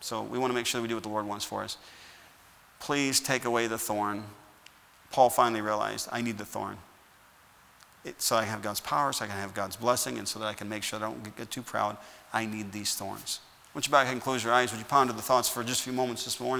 So 0.00 0.22
we 0.22 0.38
want 0.38 0.50
to 0.50 0.54
make 0.54 0.66
sure 0.66 0.82
we 0.82 0.86
do 0.86 0.94
what 0.94 1.02
the 1.02 1.08
Lord 1.08 1.26
wants 1.26 1.46
for 1.46 1.64
us. 1.64 1.78
Please 2.78 3.20
take 3.20 3.46
away 3.46 3.66
the 3.66 3.78
thorn. 3.78 4.22
Paul 5.10 5.30
finally 5.30 5.62
realized, 5.62 6.08
I 6.12 6.20
need 6.20 6.36
the 6.36 6.44
thorn. 6.44 6.76
It, 8.04 8.20
so 8.20 8.36
I 8.36 8.44
have 8.44 8.60
God's 8.60 8.80
power, 8.80 9.14
so 9.14 9.24
I 9.24 9.28
can 9.28 9.36
have 9.38 9.54
God's 9.54 9.76
blessing, 9.76 10.18
and 10.18 10.28
so 10.28 10.38
that 10.40 10.46
I 10.46 10.52
can 10.52 10.68
make 10.68 10.82
sure 10.82 10.98
I 10.98 11.02
don't 11.02 11.34
get 11.36 11.50
too 11.50 11.62
proud. 11.62 11.96
I 12.34 12.44
need 12.44 12.70
these 12.70 12.94
thorns. 12.94 13.40
Once 13.72 13.86
you 13.86 13.90
back 13.90 14.12
and 14.12 14.20
close 14.20 14.44
your 14.44 14.52
eyes, 14.52 14.70
would 14.72 14.78
you 14.78 14.84
ponder 14.84 15.14
the 15.14 15.22
thoughts 15.22 15.48
for 15.48 15.64
just 15.64 15.80
a 15.80 15.84
few 15.84 15.94
moments 15.94 16.24
this 16.24 16.38
morning? 16.38 16.52